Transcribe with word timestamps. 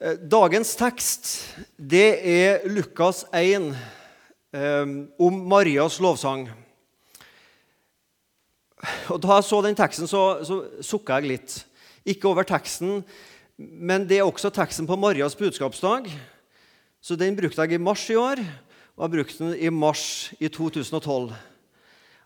Eh, 0.00 0.16
dagens 0.16 0.70
tekst 0.80 1.26
det 1.76 2.22
er 2.24 2.62
Lukas 2.72 3.26
1 3.36 3.66
eh, 4.56 4.92
om 5.20 5.40
Marias 5.44 5.98
lovsang. 6.00 6.46
Og 9.12 9.20
Da 9.20 9.34
jeg 9.36 9.44
så 9.44 9.58
den 9.60 9.76
teksten, 9.76 10.08
så, 10.08 10.40
så 10.40 10.62
sukka 10.80 11.18
jeg 11.20 11.28
litt. 11.28 11.58
Ikke 12.08 12.30
over 12.30 12.48
teksten, 12.48 13.02
men 13.60 14.08
det 14.08 14.22
er 14.22 14.24
også 14.24 14.48
teksten 14.48 14.88
på 14.88 14.96
Marias 14.96 15.36
budskapsdag. 15.36 16.08
Så 17.04 17.12
Den 17.20 17.36
brukte 17.36 17.60
jeg 17.60 17.76
i 17.76 17.84
mars 17.84 18.08
i 18.08 18.16
år, 18.16 18.40
og 18.96 19.04
jeg 19.04 19.18
brukte 19.18 19.44
den 19.44 19.54
i 19.60 19.68
mars 19.68 20.32
i 20.40 20.48
2012. 20.48 21.36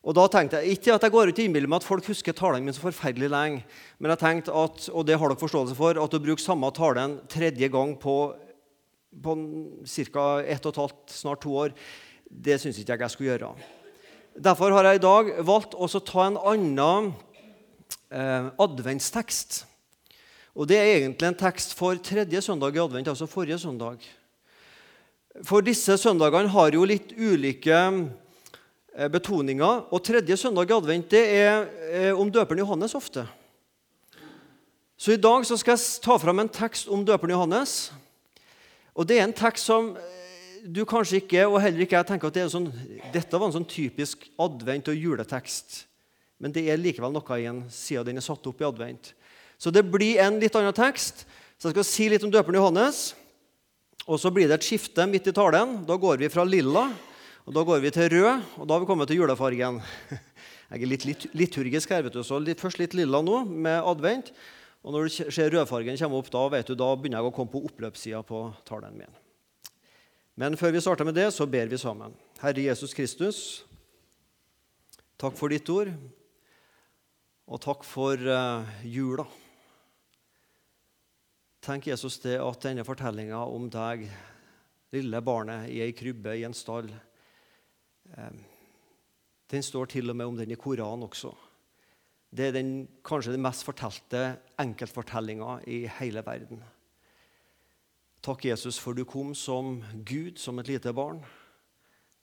Og 0.05 0.13
da 0.17 0.27
tenkte 0.29 0.61
jeg, 0.61 0.77
Ikke 0.77 0.95
at 0.95 1.05
jeg 1.07 1.15
går 1.15 1.31
ut 1.33 1.39
og 1.39 1.45
innbiller 1.47 1.71
meg 1.71 1.81
at 1.81 1.89
folk 1.89 2.07
husker 2.11 2.37
talene 2.37 2.67
mine 2.67 2.77
så 2.77 2.85
forferdelig 2.85 3.31
lenge, 3.33 3.63
men 3.99 4.13
jeg 4.13 4.21
tenkte 4.21 4.53
at, 4.53 4.89
og 4.93 5.07
det 5.09 5.17
har 5.19 5.33
dere 5.33 5.41
forståelse 5.41 5.77
for, 5.79 5.97
at 6.01 6.17
å 6.17 6.23
bruke 6.23 6.45
samme 6.45 6.69
talen 6.77 7.19
tredje 7.33 7.71
gang 7.73 7.95
på, 8.01 8.17
på 9.25 9.37
ca. 10.13 10.27
ett 10.45 10.67
og 10.67 10.75
et 10.75 10.83
halvt, 10.83 11.05
snart 11.09 11.41
to 11.45 11.55
år, 11.57 11.73
det 12.29 12.59
syns 12.61 12.81
ikke 12.81 12.99
jeg 12.99 13.05
jeg 13.07 13.15
skulle 13.15 13.31
gjøre. 13.33 13.55
Derfor 14.45 14.75
har 14.75 14.91
jeg 14.91 14.99
i 14.99 15.05
dag 15.05 15.31
valgt 15.47 15.77
å 15.79 15.89
ta 16.03 16.27
en 16.27 16.41
annen 16.53 17.13
eh, 18.11 18.51
adventstekst. 18.61 19.63
Og 20.55 20.69
Det 20.69 20.77
er 20.79 20.91
egentlig 20.99 21.31
en 21.31 21.39
tekst 21.39 21.73
for 21.79 21.97
tredje 21.99 22.43
søndag 22.45 22.77
i 22.77 22.83
advent, 22.83 23.09
altså 23.09 23.31
forrige 23.31 23.59
søndag. 23.63 24.05
For 25.47 25.65
disse 25.67 25.97
søndagene 25.99 26.53
har 26.53 26.77
jo 26.77 26.85
litt 26.87 27.15
ulike 27.17 27.79
betoninga. 29.11 29.85
Og 29.91 30.03
tredje 30.05 30.37
søndag 30.39 30.71
i 30.71 30.77
advent 30.77 31.11
det 31.11 31.23
er 31.35 31.65
eh, 31.91 32.13
om 32.15 32.31
døperen 32.31 32.63
Johannes 32.63 32.95
ofte. 32.95 33.27
Så 34.97 35.15
i 35.15 35.21
dag 35.21 35.43
så 35.47 35.59
skal 35.59 35.75
jeg 35.75 36.03
ta 36.05 36.17
fram 36.23 36.39
en 36.41 36.51
tekst 36.51 36.89
om 36.89 37.03
døperen 37.07 37.35
Johannes. 37.35 37.93
Og 38.95 39.09
det 39.09 39.19
er 39.19 39.27
en 39.27 39.35
tekst 39.35 39.67
som 39.67 39.91
eh, 39.99 40.63
du 40.65 40.85
kanskje 40.89 41.19
ikke, 41.21 41.43
og 41.49 41.59
heller 41.61 41.85
ikke 41.85 41.99
jeg, 41.99 42.09
tenker 42.09 42.31
at 42.31 42.39
det 42.39 42.47
sånn, 42.53 42.71
dette 43.13 43.37
var 43.41 43.51
en 43.51 43.57
sånn 43.59 43.69
typisk 43.69 44.29
advent- 44.41 44.89
og 44.93 44.97
juletekst. 44.97 45.83
Men 46.41 46.55
det 46.55 46.65
er 46.71 46.81
likevel 46.81 47.13
noe 47.15 47.41
i 47.41 47.49
en 47.51 47.65
siden 47.73 48.09
den 48.09 48.23
er 48.23 48.25
satt 48.25 48.47
opp 48.47 48.63
i 48.63 48.69
advent. 48.69 49.13
Så 49.59 49.73
det 49.75 49.85
blir 49.87 50.23
en 50.23 50.39
litt 50.43 50.55
annen 50.59 50.75
tekst. 50.77 51.27
Så 51.59 51.69
jeg 51.69 51.77
skal 51.77 51.87
si 51.89 52.09
litt 52.13 52.25
om 52.27 52.33
døperen 52.33 52.59
Johannes. 52.59 53.13
Og 54.05 54.19
så 54.21 54.31
blir 54.35 54.47
det 54.51 54.59
et 54.59 54.67
skifte 54.67 55.07
midt 55.09 55.31
i 55.31 55.35
talen. 55.35 55.79
Da 55.89 55.97
går 55.99 56.19
vi 56.21 56.31
fra 56.33 56.45
lilla 56.47 56.89
og 57.45 57.53
Da 57.53 57.63
går 57.63 57.81
vi 57.85 57.91
til 57.93 58.09
rød, 58.09 58.43
og 58.57 58.67
da 58.67 58.75
har 58.75 58.81
vi 58.81 58.89
kommet 58.89 59.09
til 59.09 59.21
julefargen. 59.21 59.83
Jeg 60.71 60.81
er 60.81 60.89
litt 60.89 61.27
liturgisk 61.37 61.91
her, 61.93 62.03
vet 62.07 62.15
du, 62.17 62.23
så 62.25 62.41
først 62.41 62.81
litt 62.81 62.95
lilla 62.97 63.21
nå 63.21 63.45
med 63.45 63.85
advent. 63.85 64.33
Og 64.85 64.93
når 64.93 65.05
du 65.05 65.33
ser 65.33 65.53
rødfargen 65.53 65.97
komme 66.01 66.17
opp, 66.17 66.31
da 66.33 66.43
vet 66.49 66.67
du, 66.67 66.75
da 66.75 66.89
begynner 66.97 67.21
jeg 67.21 67.29
å 67.29 67.35
komme 67.37 67.53
på 67.53 67.63
oppløpssida 67.69 68.23
på 68.25 68.41
talen 68.65 68.97
min. 68.97 69.21
Men 70.41 70.57
før 70.57 70.75
vi 70.75 70.83
starter 70.83 71.07
med 71.09 71.15
det, 71.17 71.31
så 71.33 71.47
ber 71.47 71.69
vi 71.71 71.79
sammen. 71.79 72.17
Herre 72.41 72.65
Jesus 72.65 72.97
Kristus, 72.97 73.39
takk 75.21 75.37
for 75.39 75.53
ditt 75.53 75.69
ord, 75.73 75.93
og 77.45 77.63
takk 77.65 77.85
for 77.85 78.19
uh, 78.19 78.67
jula. 78.83 79.29
Tenk 81.65 81.89
Jesus 81.93 82.19
det 82.25 82.41
at 82.41 82.65
denne 82.65 82.85
fortellinga 82.85 83.41
om 83.47 83.71
deg, 83.73 84.09
lille 84.97 85.21
barnet 85.25 85.71
i 85.73 85.81
ei 85.85 85.95
krybbe 85.97 86.37
i 86.41 86.45
en 86.49 86.57
stall, 86.57 86.91
den 88.15 89.63
står 89.63 89.91
til 89.91 90.11
og 90.11 90.17
med 90.17 90.31
om 90.31 90.39
den 90.39 90.55
i 90.55 90.59
Koranen 90.59 91.07
også. 91.07 91.33
Det 92.35 92.49
er 92.49 92.57
den, 92.57 92.89
kanskje 93.07 93.35
den 93.37 93.45
mest 93.45 93.63
fortalte 93.67 94.25
enkeltfortellinga 94.59 95.61
i 95.71 95.85
hele 96.01 96.23
verden. 96.27 96.63
Takk, 98.25 98.47
Jesus, 98.49 98.79
for 98.81 98.97
du 98.97 99.05
kom 99.07 99.35
som 99.39 99.83
Gud, 100.03 100.41
som 100.41 100.59
et 100.59 100.71
lite 100.73 100.91
barn. 100.97 101.21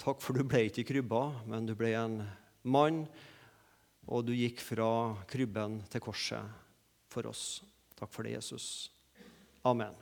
Takk 0.01 0.19
for 0.23 0.35
du 0.35 0.43
ble 0.43 0.65
ikke 0.67 0.81
i 0.81 0.87
krybba, 0.89 1.21
men 1.45 1.67
du 1.69 1.75
ble 1.77 1.93
en 1.95 2.17
mann, 2.63 3.03
og 4.09 4.25
du 4.25 4.33
gikk 4.33 4.63
fra 4.65 5.13
krybben 5.29 5.79
til 5.93 6.03
korset 6.03 6.41
for 7.11 7.29
oss. 7.29 7.61
Takk 7.99 8.11
for 8.11 8.25
det, 8.25 8.33
Jesus. 8.39 8.89
Amen. 9.63 9.93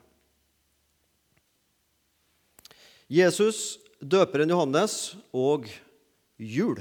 Jesus 3.12 3.76
døperen 4.00 4.50
Johannes 4.50 5.16
og 5.36 5.68
jul. 6.40 6.80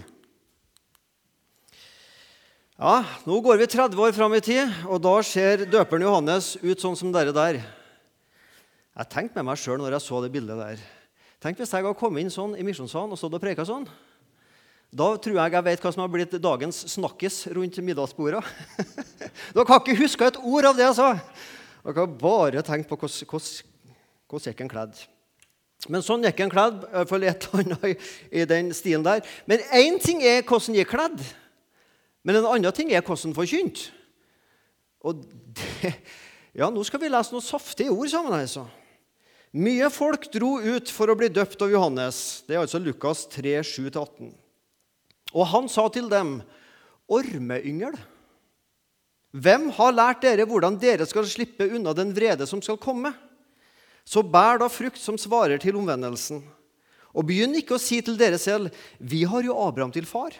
Ja, 2.78 3.02
Nå 3.26 3.40
går 3.42 3.58
vi 3.58 3.66
30 3.66 3.98
år 3.98 4.14
fram 4.14 4.36
i 4.38 4.42
tid, 4.44 4.70
og 4.86 5.02
da 5.02 5.16
ser 5.26 5.66
døperen 5.66 6.06
Johannes 6.06 6.52
ut 6.62 6.78
sånn 6.78 6.94
som 6.98 7.10
dere 7.14 7.34
der. 7.34 7.58
Jeg 8.98 9.10
tenkte 9.10 9.40
med 9.40 9.50
meg 9.50 9.58
sjøl 9.58 9.82
når 9.82 9.96
jeg 9.96 10.06
så 10.06 10.22
det 10.22 10.30
bildet 10.34 10.62
der. 10.62 10.84
Tenk 11.42 11.58
hvis 11.58 11.70
jeg 11.70 11.82
hadde 11.82 11.98
kommet 11.98 12.22
inn 12.22 12.32
sånn 12.34 12.54
i 12.58 12.66
misjonssalen 12.66 13.14
og 13.14 13.18
stått 13.18 13.34
og 13.38 13.42
preika 13.42 13.66
sånn. 13.66 13.86
Da 14.88 15.10
tror 15.20 15.36
jeg 15.36 15.54
jeg 15.54 15.66
vet 15.66 15.84
hva 15.84 15.92
som 15.92 16.02
har 16.02 16.10
blitt 16.10 16.38
dagens 16.42 16.80
snakkis 16.94 17.42
rundt 17.54 17.76
middagsbordet. 17.84 18.40
Dere 19.54 19.68
har 19.68 19.82
ikke 19.82 19.98
huska 19.98 20.30
et 20.30 20.40
ord 20.40 20.70
av 20.70 20.78
det 20.78 20.86
jeg 20.86 20.98
sa! 20.98 21.12
Dere 21.82 22.00
har 22.00 22.18
bare 22.22 22.64
tenkt 22.66 22.90
på 22.90 22.98
hvordan 22.98 24.42
gikk 24.48 24.64
er 24.64 24.70
kledd. 24.70 25.06
Men 25.86 26.02
sånn 26.02 26.26
gikk 26.26 26.40
han 26.42 26.50
kledd. 26.50 26.80
I 26.88 26.94
hvert 26.96 27.12
fall 27.12 27.26
et 27.28 27.46
eller 27.48 27.76
annet 27.78 28.08
i 28.34 28.46
den 28.50 28.72
stilen 28.74 29.06
der. 29.06 29.22
Men 29.46 29.62
én 29.78 30.00
ting 30.02 30.24
er 30.26 30.42
hvordan 30.42 30.74
de 30.74 30.82
er 30.82 30.90
kledd, 30.90 31.22
men 32.26 32.40
en 32.40 32.48
annen 32.50 32.74
ting 32.74 32.90
er 32.92 33.04
hvordan 33.06 33.36
forkynt. 33.36 33.86
Og 35.06 35.22
det, 35.54 35.94
ja, 36.58 36.66
nå 36.72 36.82
skal 36.84 37.00
vi 37.00 37.12
lese 37.12 37.32
noen 37.32 37.46
saftige 37.46 37.94
ord 37.94 38.10
sammen. 38.10 38.34
altså. 38.34 38.66
Mye 39.56 39.88
folk 39.92 40.26
dro 40.34 40.58
ut 40.60 40.90
for 40.92 41.08
å 41.08 41.16
bli 41.16 41.30
døpt 41.32 41.62
av 41.64 41.70
Johannes. 41.72 42.42
Det 42.44 42.56
er 42.56 42.64
altså 42.64 42.80
Lukas 42.82 43.24
3, 43.32 43.54
7-18. 43.64 44.34
Og 45.32 45.46
han 45.52 45.68
sa 45.72 45.86
til 45.92 46.08
dem, 46.10 46.40
'Ormeyngel, 47.08 47.94
hvem 49.32 49.70
har 49.76 49.94
lært 49.94 50.22
dere 50.24 50.44
hvordan 50.48 50.76
dere 50.80 51.06
skal 51.08 51.24
slippe 51.28 51.68
unna 51.68 51.94
den 51.96 52.12
vrede 52.16 52.46
som 52.48 52.60
skal 52.64 52.76
komme?' 52.80 53.14
Så 54.08 54.22
bær 54.24 54.60
da 54.62 54.70
frukt 54.72 55.00
som 55.02 55.19
svarer 55.20 55.60
til 55.60 55.76
omvendelsen. 55.76 56.41
Og 57.12 57.26
begynn 57.28 57.56
ikke 57.58 57.76
å 57.76 57.82
si 57.82 58.00
til 58.00 58.16
dere 58.16 58.38
selv, 58.38 58.70
'Vi 59.00 59.24
har 59.24 59.42
jo 59.42 59.58
Abraham 59.58 59.92
til 59.92 60.06
far'. 60.06 60.36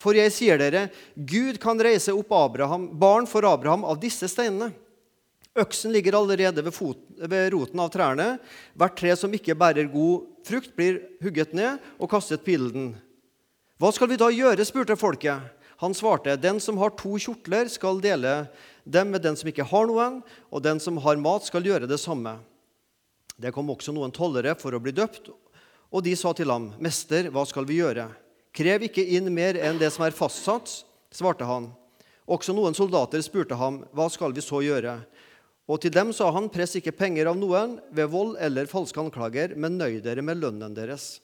For 0.00 0.12
jeg 0.12 0.32
sier 0.32 0.58
dere, 0.58 0.90
Gud 1.16 1.60
kan 1.60 1.78
reise 1.78 2.12
opp 2.12 2.32
Abraham, 2.32 2.88
barn 2.98 3.26
for 3.26 3.44
Abraham 3.46 3.84
av 3.84 4.00
disse 4.00 4.28
steinene. 4.28 4.74
Øksen 5.54 5.92
ligger 5.94 6.18
allerede 6.18 6.64
ved, 6.64 6.74
fot, 6.74 6.98
ved, 7.16 7.52
roten 7.54 7.78
av 7.78 7.90
trærne. 7.94 8.40
Hvert 8.74 8.96
tre 8.98 9.14
som 9.16 9.32
ikke 9.32 9.54
bærer 9.54 9.86
god 9.92 10.26
frukt, 10.44 10.74
blir 10.74 10.98
hugget 11.22 11.54
ned 11.54 11.78
og 11.98 12.10
kastet 12.10 12.42
på 12.44 12.56
ilden. 12.56 12.96
Hva 13.78 13.92
skal 13.94 14.10
vi 14.10 14.18
da 14.18 14.32
gjøre? 14.34 14.66
spurte 14.66 14.98
folket. 14.98 15.38
Han 15.78 15.94
svarte, 15.94 16.34
den 16.40 16.58
som 16.60 16.78
har 16.78 16.90
to 16.98 17.14
kjortler, 17.18 17.70
skal 17.70 18.00
dele 18.02 18.48
dem 18.84 19.10
med 19.14 19.22
den 19.22 19.36
som 19.36 19.48
ikke 19.50 19.66
har 19.66 19.86
noen, 19.86 20.22
og 20.50 20.62
den 20.62 20.82
som 20.82 20.98
har 20.98 21.16
mat, 21.22 21.46
skal 21.46 21.62
gjøre 21.62 21.86
det 21.90 22.00
samme. 22.02 22.36
Det 23.36 23.52
kom 23.54 23.70
også 23.72 23.92
noen 23.94 24.12
tollere 24.14 24.54
for 24.58 24.74
å 24.74 24.82
bli 24.82 24.92
døpt, 24.94 25.30
og 25.94 26.02
de 26.02 26.14
sa 26.16 26.32
til 26.34 26.50
ham, 26.50 26.72
'Mester, 26.78 27.30
hva 27.30 27.46
skal 27.46 27.66
vi 27.66 27.80
gjøre?' 27.80 28.10
'Krev 28.54 28.86
ikke 28.86 29.02
inn 29.16 29.32
mer 29.34 29.54
enn 29.58 29.78
det 29.78 29.90
som 29.92 30.04
er 30.04 30.14
fastsatt', 30.14 30.84
svarte 31.10 31.44
han. 31.44 31.72
Også 32.26 32.54
noen 32.54 32.74
soldater 32.74 33.20
spurte 33.22 33.54
ham, 33.54 33.84
'Hva 33.92 34.10
skal 34.10 34.32
vi 34.32 34.40
så 34.40 34.62
gjøre?' 34.62 35.04
Og 35.66 35.80
til 35.80 35.90
dem 35.90 36.12
sa 36.12 36.30
han, 36.30 36.48
'Press 36.48 36.76
ikke 36.76 36.96
penger 36.96 37.26
av 37.26 37.36
noen 37.36 37.80
ved 37.90 38.10
vold 38.10 38.36
eller 38.38 38.66
falske 38.66 39.00
anklager, 39.00 39.56
men 39.56 39.78
nøy 39.78 40.02
dere 40.02 40.22
med 40.22 40.38
lønnen 40.38 40.74
deres.' 40.74 41.20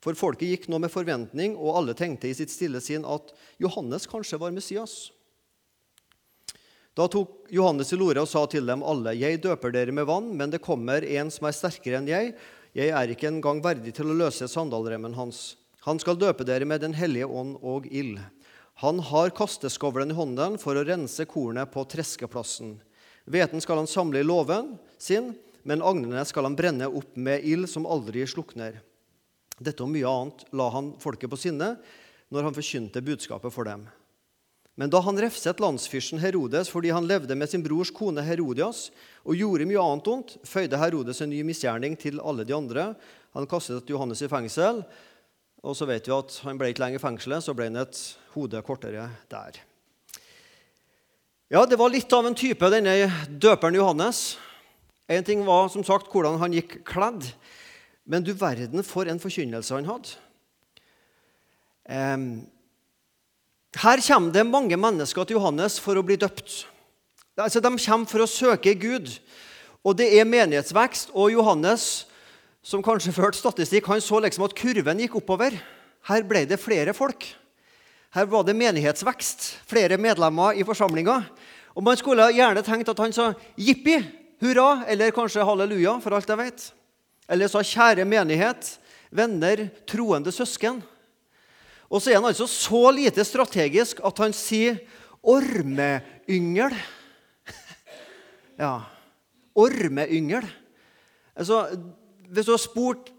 For 0.00 0.14
folket 0.14 0.48
gikk 0.48 0.68
nå 0.68 0.78
med 0.78 0.92
forventning, 0.94 1.56
og 1.56 1.76
alle 1.76 1.94
tenkte 1.94 2.28
i 2.28 2.34
sitt 2.34 2.50
stille 2.50 2.80
sinn 2.80 3.04
at 3.04 3.32
Johannes 3.58 4.06
kanskje 4.06 4.38
var 4.38 4.52
Messias. 4.54 5.10
Da 6.98 7.06
tok 7.06 7.46
Johannes 7.54 7.92
til 7.92 8.00
orde 8.02 8.24
og 8.24 8.26
sa 8.26 8.40
til 8.50 8.66
dem 8.66 8.80
alle.: 8.82 9.12
Jeg 9.14 9.38
døper 9.44 9.70
dere 9.70 9.94
med 9.94 10.08
vann, 10.08 10.32
men 10.34 10.50
det 10.50 10.58
kommer 10.64 11.04
en 11.06 11.30
som 11.30 11.46
er 11.46 11.54
sterkere 11.54 12.00
enn 12.00 12.08
jeg. 12.10 12.32
Jeg 12.74 12.90
er 12.90 13.12
ikke 13.12 13.28
engang 13.30 13.60
verdig 13.62 13.92
til 13.94 14.10
å 14.10 14.16
løse 14.18 14.48
sandalremmen 14.50 15.14
hans. 15.14 15.54
Han 15.86 16.00
skal 16.02 16.18
døpe 16.18 16.42
dere 16.44 16.66
med 16.66 16.82
Den 16.82 16.96
hellige 16.98 17.28
ånd 17.30 17.54
og 17.62 17.86
ild. 17.86 18.18
Han 18.82 18.98
har 18.98 19.30
kasteskovlen 19.30 20.10
i 20.10 20.18
hånden 20.18 20.58
for 20.58 20.74
å 20.74 20.82
rense 20.86 21.22
kornet 21.30 21.70
på 21.70 21.84
treskeplassen. 21.86 22.80
Hveten 23.30 23.62
skal 23.62 23.78
han 23.78 23.90
samle 23.90 24.18
i 24.18 24.26
låven 24.26 24.74
sin, 24.98 25.36
men 25.62 25.82
agnene 25.82 26.24
skal 26.26 26.46
han 26.46 26.58
brenne 26.58 26.90
opp 26.90 27.14
med 27.14 27.46
ild 27.46 27.70
som 27.70 27.86
aldri 27.86 28.26
slukner. 28.26 28.80
Dette 29.58 29.86
og 29.86 29.90
mye 29.94 30.06
annet 30.06 30.44
la 30.50 30.68
han 30.74 30.92
folket 30.98 31.30
på 31.30 31.38
sinne 31.38 31.76
når 32.30 32.50
han 32.50 32.58
forkynte 32.58 33.02
budskapet 33.06 33.54
for 33.54 33.70
dem. 33.70 33.86
Men 34.78 34.92
da 34.94 35.00
han 35.02 35.18
refset 35.18 35.58
landsfyrsten 35.58 36.20
Herodes 36.22 36.70
fordi 36.70 36.92
han 36.94 37.06
levde 37.10 37.34
med 37.34 37.50
sin 37.50 37.64
brors 37.64 37.90
kone 37.90 38.22
Herodias 38.22 38.88
og 39.26 39.34
gjorde 39.34 39.66
mye 39.66 39.82
annet 39.82 40.10
ondt, 40.12 40.36
føyde 40.46 40.78
Herodes 40.78 41.18
en 41.24 41.32
ny 41.32 41.40
misgjerning 41.46 41.96
til 41.98 42.20
alle 42.22 42.46
de 42.46 42.54
andre. 42.54 42.92
Han 43.34 43.48
kastet 43.50 43.90
Johannes 43.90 44.22
i 44.22 44.30
fengsel, 44.30 44.84
og 45.66 45.74
så 45.74 45.88
vet 45.90 46.06
vi 46.06 46.14
at 46.14 46.36
han 46.46 46.60
ble 46.60 46.70
ikke 46.70 46.84
lenger 46.84 47.00
i 47.00 47.02
fengselet, 47.02 47.42
så 47.42 47.54
ble 47.58 47.66
han 47.66 47.80
et 47.82 47.98
hode 48.36 48.62
kortere 48.62 49.08
der. 49.32 49.58
Ja, 51.50 51.64
Det 51.66 51.78
var 51.80 51.90
litt 51.90 52.12
av 52.12 52.28
en 52.28 52.36
type, 52.38 52.70
denne 52.70 53.08
døperen 53.26 53.74
Johannes. 53.74 54.36
En 55.08 55.24
ting 55.24 55.42
var 55.46 55.70
som 55.72 55.82
sagt 55.82 56.12
hvordan 56.12 56.38
han 56.38 56.54
gikk 56.54 56.84
kledd, 56.86 57.26
men 58.06 58.22
du 58.22 58.30
verden 58.36 58.84
for 58.86 59.10
en 59.10 59.18
forkynnelse 59.18 59.74
han 59.74 59.88
hadde. 59.88 60.14
Her 63.78 64.00
kommer 64.02 64.32
det 64.34 64.42
mange 64.42 64.74
mennesker 64.74 65.22
til 65.22 65.36
Johannes 65.36 65.76
for 65.78 65.94
å 65.94 66.02
bli 66.02 66.16
døpt. 66.18 66.64
Altså, 67.38 67.60
de 67.62 67.70
kommer 67.70 68.10
for 68.10 68.24
å 68.24 68.26
søke 68.26 68.72
Gud. 68.74 69.12
Og 69.86 69.94
det 70.00 70.08
er 70.18 70.26
menighetsvekst. 70.26 71.12
Og 71.14 71.30
Johannes, 71.36 72.08
som 72.58 72.82
kanskje 72.82 73.14
førte 73.14 73.38
statistikk, 73.38 73.86
han 73.86 74.02
så 74.02 74.18
liksom 74.24 74.48
at 74.48 74.56
kurven 74.58 75.04
gikk 75.04 75.14
oppover. 75.20 75.54
Her 76.10 76.26
ble 76.26 76.42
det 76.50 76.58
flere 76.58 76.96
folk. 76.96 77.22
Her 78.16 78.26
var 78.26 78.42
det 78.48 78.56
menighetsvekst, 78.58 79.46
flere 79.68 80.00
medlemmer 80.00 80.58
i 80.58 80.66
forsamlinga. 80.66 81.20
Og 81.78 81.86
Man 81.86 81.96
skulle 82.00 82.32
gjerne 82.34 82.66
tenkt 82.66 82.90
at 82.90 82.98
han 82.98 83.14
sa 83.14 83.30
jippi, 83.54 84.00
hurra, 84.42 84.88
eller 84.90 85.14
kanskje 85.14 85.46
halleluja, 85.46 86.00
for 86.02 86.18
alt 86.18 86.26
jeg 86.26 86.40
vet. 86.40 86.68
Eller 87.30 87.46
sa 87.46 87.62
kjære 87.62 88.08
menighet, 88.08 88.74
venner, 89.14 89.68
troende 89.86 90.34
søsken. 90.34 90.82
Og 91.88 92.02
så 92.02 92.12
er 92.12 92.20
han 92.20 92.28
altså 92.28 92.46
så 92.50 92.90
lite 92.92 93.24
strategisk 93.24 94.02
at 94.04 94.22
han 94.22 94.36
sier 94.36 94.80
ormeyngel. 95.22 96.76
Ja, 98.58 98.80
ormeyngel. 99.54 100.42
Altså, 101.38 101.60
hvis 102.26 102.48
du 102.48 102.50
har 102.50 102.58
spurt 102.58 103.12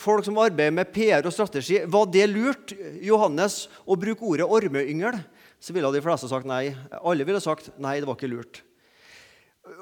folk 0.00 0.26
som 0.26 0.40
arbeider 0.42 0.74
med 0.74 0.90
PR 0.90 1.22
og 1.22 1.32
strategi, 1.32 1.78
var 1.86 2.08
det 2.10 2.26
lurt 2.32 2.74
Johannes, 3.06 3.68
å 3.86 3.94
bruke 3.94 4.26
ordet 4.26 4.48
ormeyngel, 4.50 5.20
så 5.62 5.76
ville 5.76 5.92
de 5.94 6.02
fleste 6.02 6.26
sagt 6.32 6.50
nei. 6.50 6.72
Alle 6.98 7.24
ville 7.28 7.38
sagt 7.40 7.70
nei, 7.78 8.00
det 8.02 8.10
var 8.10 8.18
ikke 8.18 8.32
lurt. 8.32 8.64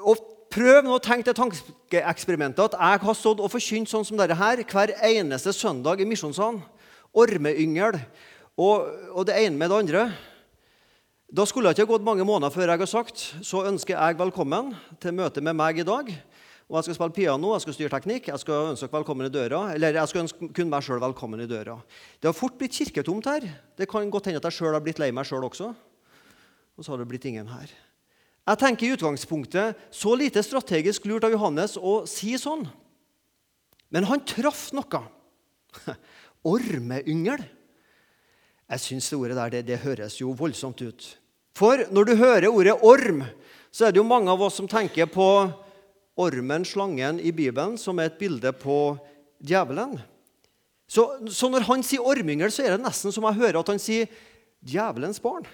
Og 0.05 0.21
Prøv 0.49 0.81
nå 0.81 0.95
å 0.97 1.01
tenke 1.01 1.29
det 1.29 1.37
tankeeksperimentet 1.37 2.73
at 2.73 2.77
jeg 2.79 3.01
har 3.03 3.17
stått 3.17 3.41
og 3.43 3.51
forkynt 3.53 3.89
sånn 3.91 4.05
som 4.07 4.17
dette 4.17 4.37
her 4.37 4.63
hver 4.65 4.95
eneste 5.05 5.53
søndag 5.53 6.01
i 6.01 6.07
misjonssalen. 6.09 6.63
Ormeyngel 7.13 7.97
og, 8.59 8.89
og 9.15 9.25
det 9.29 9.37
ene 9.39 9.57
med 9.57 9.71
det 9.71 9.79
andre. 9.83 10.03
Da 11.29 11.45
skulle 11.45 11.69
det 11.69 11.77
ikke 11.77 11.93
gått 11.93 12.05
mange 12.05 12.25
måneder 12.25 12.53
før 12.53 12.71
jeg 12.73 12.81
har 12.81 12.89
sagt 12.89 13.21
så 13.45 13.63
ønsker 13.69 13.95
jeg 13.95 14.17
velkommen 14.19 14.73
til 15.01 15.13
møte 15.13 15.43
med 15.45 15.57
meg 15.57 15.81
i 15.81 15.87
dag. 15.87 16.09
Og 16.69 16.75
Jeg 16.77 16.85
skal 16.85 16.95
spille 16.99 17.13
piano, 17.15 17.53
jeg 17.55 17.63
skal 17.63 17.73
styre 17.73 17.89
teknikk, 17.95 18.27
jeg 18.29 18.41
skal 18.43 18.71
ønske 18.75 18.91
velkommen 18.93 19.25
i 19.25 19.33
døra. 19.33 19.71
Eller 19.73 19.95
jeg 19.97 20.09
skal 20.11 20.21
ønske 20.21 20.49
kun 20.53 20.69
meg 20.69 20.85
sjøl 20.85 20.99
velkommen 21.01 21.41
i 21.41 21.47
døra. 21.49 21.79
Det 22.21 22.29
har 22.29 22.37
fort 22.37 22.59
blitt 22.59 22.77
kirketomt 22.77 23.25
her. 23.25 23.47
Det 23.73 23.87
kan 23.89 24.09
godt 24.13 24.29
hende 24.29 24.37
at 24.37 24.45
jeg 24.51 24.59
sjøl 24.59 24.75
har 24.77 24.83
blitt 24.85 25.01
lei 25.01 25.09
meg 25.09 25.25
sjøl 25.25 25.47
også. 25.47 25.71
Og 26.77 26.85
så 26.85 26.93
har 26.93 27.01
det 27.01 27.07
blitt 27.09 27.25
ingen 27.25 27.49
her. 27.49 27.73
Jeg 28.49 28.61
tenker 28.61 28.85
i 28.85 28.93
utgangspunktet 28.93 29.81
så 29.93 30.13
lite 30.17 30.41
strategisk 30.45 31.09
lurt 31.09 31.25
av 31.25 31.33
Johannes 31.33 31.73
å 31.77 32.03
si 32.09 32.35
sånn. 32.37 32.67
Men 33.89 34.05
han 34.09 34.21
traff 34.29 34.69
noe. 34.77 35.01
Ormeyngel. 36.49 37.45
Jeg 38.69 38.83
syns 38.83 39.09
det 39.09 39.17
ordet 39.17 39.37
der 39.37 39.53
det, 39.53 39.63
det, 39.69 39.81
høres 39.83 40.19
jo 40.19 40.33
voldsomt 40.37 40.81
ut. 40.81 41.07
For 41.57 41.85
når 41.93 42.09
du 42.09 42.13
hører 42.19 42.49
ordet 42.49 42.77
orm, 42.85 43.23
så 43.71 43.87
er 43.87 43.93
det 43.93 44.01
jo 44.01 44.07
mange 44.07 44.31
av 44.31 44.41
oss 44.45 44.57
som 44.59 44.69
tenker 44.69 45.09
på 45.09 45.25
ormen, 46.19 46.65
slangen, 46.67 47.19
i 47.19 47.31
Bibelen, 47.31 47.77
som 47.79 47.99
er 47.99 48.09
et 48.09 48.19
bilde 48.19 48.51
på 48.59 48.97
djevelen. 49.39 49.97
Så, 50.89 51.05
så 51.31 51.49
når 51.51 51.67
han 51.69 51.85
sier 51.85 52.05
ormyngel, 52.05 52.51
så 52.51 52.65
er 52.65 52.75
det 52.75 52.83
nesten 52.83 53.13
som 53.13 53.27
jeg 53.29 53.39
hører 53.39 53.61
at 53.61 53.71
han 53.71 53.81
sier 53.81 54.09
djevelens 54.65 55.21
barn. 55.23 55.45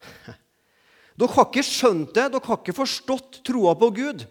Dere 1.20 1.34
har 1.36 1.48
ikke 1.50 1.66
skjønt 1.66 2.14
det, 2.16 2.30
dere 2.32 2.46
har 2.46 2.60
ikke 2.62 2.72
forstått 2.72 3.42
troa 3.44 3.74
på 3.76 3.90
Gud. 3.98 4.22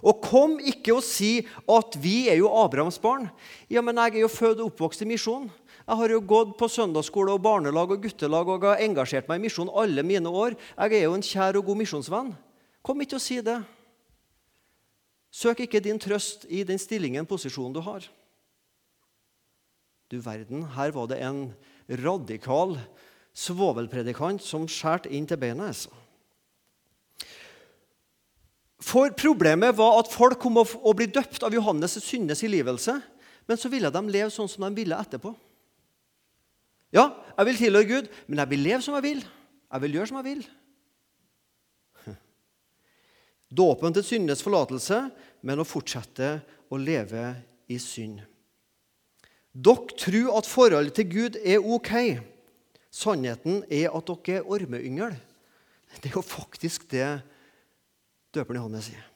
Og 0.00 0.22
kom 0.24 0.58
ikke 0.60 0.94
og 0.96 1.04
si 1.04 1.40
at 1.68 1.96
vi 2.00 2.30
er 2.32 2.38
jo 2.40 2.52
Abrahams 2.62 3.00
barn. 3.00 3.28
Ja, 3.68 3.82
men 3.84 4.00
jeg 4.00 4.16
er 4.16 4.24
jo 4.24 4.32
født 4.32 4.62
og 4.62 4.70
oppvokst 4.70 5.04
i 5.04 5.08
misjon. 5.08 5.50
Jeg 5.84 5.98
har 5.98 6.14
jo 6.14 6.20
gått 6.22 6.54
på 6.60 6.68
søndagsskole 6.70 7.34
og 7.34 7.42
barnelag 7.44 7.92
og 7.92 8.04
guttelag 8.04 8.48
og 8.48 8.64
har 8.68 8.82
engasjert 8.84 9.28
meg 9.28 9.40
i 9.40 9.46
misjon 9.48 9.72
alle 9.74 10.04
mine 10.06 10.30
år. 10.30 10.56
Jeg 10.76 10.96
er 11.00 11.04
jo 11.08 11.16
en 11.16 11.26
kjær 11.26 11.58
og 11.60 11.66
god 11.66 11.80
misjonsvenn. 11.82 12.32
Kom 12.86 13.02
ikke 13.04 13.18
og 13.18 13.24
si 13.24 13.40
det. 13.44 13.58
Søk 15.30 15.62
ikke 15.66 15.82
din 15.82 16.00
trøst 16.00 16.46
i 16.50 16.64
den 16.66 16.80
stillingen, 16.80 17.26
posisjonen 17.28 17.74
du 17.76 17.82
har. 17.84 18.06
Du 20.10 20.18
verden, 20.18 20.64
her 20.74 20.90
var 20.90 21.06
det 21.06 21.20
en 21.22 21.52
radikal 22.02 22.74
svovelpredikant 23.36 24.42
som 24.42 24.66
skjærte 24.66 25.10
inn 25.14 25.28
til 25.30 25.38
beinet. 25.38 25.70
Altså. 25.70 25.94
For 28.80 29.12
Problemet 29.12 29.76
var 29.76 29.98
at 30.00 30.12
folk 30.12 30.40
kom 30.40 30.56
å 30.60 30.94
bli 30.96 31.08
døpt 31.12 31.44
av 31.44 31.54
Johannes' 31.54 32.00
syndes 32.00 32.40
tilgivelse, 32.40 32.96
men 33.48 33.58
så 33.60 33.68
ville 33.72 33.90
de 33.92 34.02
leve 34.08 34.30
sånn 34.32 34.48
som 34.48 34.64
de 34.64 34.72
ville 34.78 34.96
etterpå. 34.96 35.34
Ja, 36.94 37.10
jeg 37.36 37.46
vil 37.50 37.60
tilhøre 37.60 37.88
Gud, 37.88 38.08
men 38.26 38.40
jeg 38.42 38.50
vil 38.50 38.64
leve 38.64 38.82
som 38.82 38.96
jeg 38.98 39.06
vil. 39.06 39.20
Jeg 39.70 39.84
vil 39.84 39.98
gjøre 39.98 40.10
som 40.10 40.18
jeg 40.20 40.26
vil. 40.30 40.42
Dåpen 43.60 43.94
til 43.94 44.06
syndenes 44.06 44.42
forlatelse, 44.42 45.04
men 45.46 45.62
å 45.62 45.68
fortsette 45.68 46.32
å 46.70 46.80
leve 46.80 47.28
i 47.70 47.78
synd. 47.82 48.24
Dere 49.50 49.98
tror 49.98 50.36
at 50.38 50.46
forholdet 50.46 50.96
til 50.98 51.08
Gud 51.10 51.38
er 51.42 51.62
ok. 51.62 51.92
Sannheten 52.90 53.64
er 53.70 53.90
at 53.94 54.10
dere 54.10 54.40
er 54.40 54.50
ormeyngel. 54.50 55.14
Det 56.00 56.10
er 56.10 56.18
jo 56.18 56.26
faktisk 56.26 56.86
det 56.90 57.20
døperen 58.34 58.60
Johannes 58.60 58.90
sier. 58.90 59.06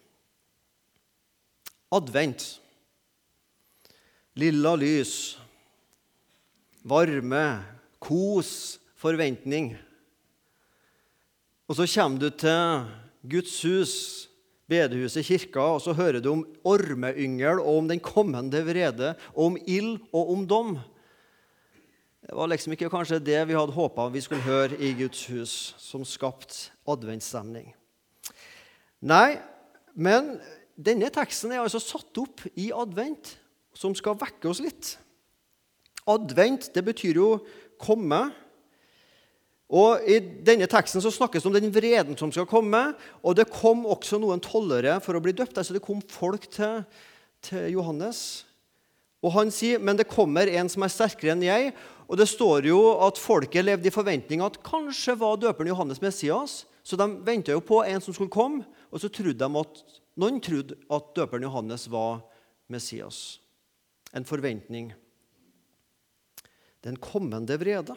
Advent. 1.94 2.46
Lilla 4.40 4.74
lys. 4.78 5.14
Varme. 6.82 7.46
Kos. 8.02 8.80
Forventning. 8.98 9.74
Og 11.68 11.76
så 11.76 11.86
kommer 11.88 12.20
du 12.20 12.30
til 12.30 12.86
Guds 13.24 13.54
hus, 13.64 13.92
bedehuset, 14.68 15.24
kirka, 15.24 15.60
og 15.76 15.80
så 15.84 15.94
hører 15.96 16.20
du 16.20 16.30
om 16.32 16.42
ormeyngel 16.64 17.60
og 17.60 17.78
om 17.78 17.88
den 17.88 18.00
kommende 18.04 18.60
vrede, 18.64 19.14
om 19.36 19.56
ild 19.66 19.98
og 20.12 20.32
om 20.32 20.44
dom. 20.48 20.74
Det 22.24 22.36
var 22.36 22.48
liksom 22.48 22.72
ikke 22.72 22.88
kanskje 22.92 23.20
det 23.20 23.40
vi 23.48 23.56
hadde 23.56 23.76
håpa 23.76 24.08
vi 24.12 24.24
skulle 24.24 24.44
høre 24.44 24.76
i 24.80 24.94
Guds 24.96 25.26
hus, 25.28 25.74
som 25.80 26.04
skapte 26.08 26.72
adventsstemning. 26.88 27.72
Nei, 29.04 29.36
men 29.92 30.38
denne 30.74 31.10
teksten 31.12 31.52
er 31.52 31.62
altså 31.62 31.80
satt 31.82 32.22
opp 32.22 32.46
i 32.56 32.70
advent, 32.74 33.34
som 33.76 33.92
skal 33.96 34.16
vekke 34.16 34.48
oss 34.48 34.62
litt. 34.64 34.94
Advent 36.08 36.70
det 36.74 36.84
betyr 36.86 37.20
jo 37.20 37.28
komme. 37.80 38.26
Og 39.74 40.04
I 40.08 40.18
denne 40.46 40.68
teksten 40.70 41.02
så 41.02 41.12
snakkes 41.12 41.42
det 41.42 41.50
om 41.50 41.56
den 41.56 41.72
vreden 41.74 42.18
som 42.18 42.32
skal 42.32 42.48
komme. 42.48 42.80
Og 43.24 43.36
det 43.36 43.50
kom 43.52 43.84
også 43.88 44.20
noen 44.22 44.42
tollere 44.44 44.98
for 45.04 45.16
å 45.16 45.22
bli 45.24 45.34
døpt. 45.36 45.58
Altså 45.58 45.76
Det 45.76 45.84
kom 45.84 46.02
folk 46.08 46.46
til, 46.52 46.84
til 47.44 47.72
Johannes. 47.74 48.44
Og 49.24 49.32
han 49.36 49.50
sier 49.54 49.80
men 49.80 49.98
det 49.98 50.10
kommer 50.10 50.50
en 50.52 50.68
som 50.68 50.84
er 50.84 50.92
sterkere 50.92 51.32
enn 51.32 51.44
jeg, 51.44 51.72
og 52.04 52.18
det 52.20 52.26
står 52.28 52.66
jo 52.68 52.80
at 53.06 53.16
folket 53.16 53.64
levde 53.64 53.88
i 53.88 53.94
forventning 53.94 54.42
at 54.44 54.58
kanskje 54.64 55.16
var 55.16 55.38
døperen 55.40 55.70
Johannes 55.72 56.02
Messias. 56.04 56.64
Så 56.84 56.98
de 57.00 57.06
venta 57.24 57.54
jo 57.54 57.62
på 57.64 57.80
en 57.80 58.02
som 58.04 58.12
skulle 58.12 58.32
komme, 58.32 58.66
og 58.94 59.02
så 59.02 59.10
trodde 59.10 59.34
de 59.42 59.60
at 59.60 59.80
noen 60.22 60.38
trodde 60.42 60.78
at 60.94 61.14
døperen 61.18 61.48
Johannes 61.48 61.88
var 61.90 62.20
Messias. 62.70 63.40
En 64.14 64.26
forventning. 64.26 64.92
Den 66.86 66.96
kommende 67.02 67.58
vrede. 67.58 67.96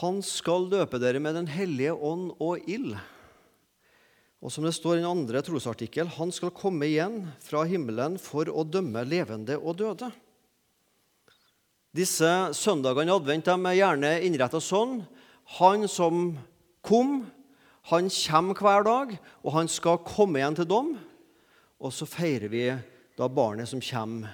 Han 0.00 0.22
skal 0.24 0.70
døpe 0.72 0.96
dere 1.02 1.20
med 1.20 1.36
Den 1.36 1.50
hellige 1.52 1.92
ånd 1.92 2.30
og 2.40 2.64
ild. 2.64 2.96
Og 4.42 4.50
som 4.50 4.64
det 4.64 4.72
står 4.74 4.96
i 4.96 5.02
den 5.02 5.10
andre 5.10 5.42
trosartikkel, 5.44 6.08
han 6.16 6.32
skal 6.34 6.54
komme 6.56 6.88
igjen 6.88 7.28
fra 7.44 7.66
himmelen 7.68 8.16
for 8.18 8.48
å 8.48 8.64
dømme 8.64 9.04
levende 9.06 9.58
og 9.60 9.76
døde. 9.78 10.08
Disse 11.92 12.30
søndagene 12.56 13.12
i 13.12 13.14
advent 13.14 13.52
er 13.52 13.76
gjerne 13.76 14.14
innretta 14.24 14.58
sånn. 14.64 15.02
Han 15.60 15.84
som 15.86 16.32
kom, 16.80 17.20
han 17.90 18.10
kommer 18.10 18.58
hver 18.58 18.84
dag, 18.86 19.16
og 19.42 19.54
han 19.56 19.68
skal 19.68 20.02
komme 20.06 20.38
igjen 20.38 20.58
til 20.58 20.68
dom. 20.70 20.92
Og 21.82 21.90
så 21.94 22.06
feirer 22.06 22.50
vi 22.52 22.68
da 23.18 23.28
barnet 23.28 23.70
som 23.70 23.82
kommer 23.82 24.30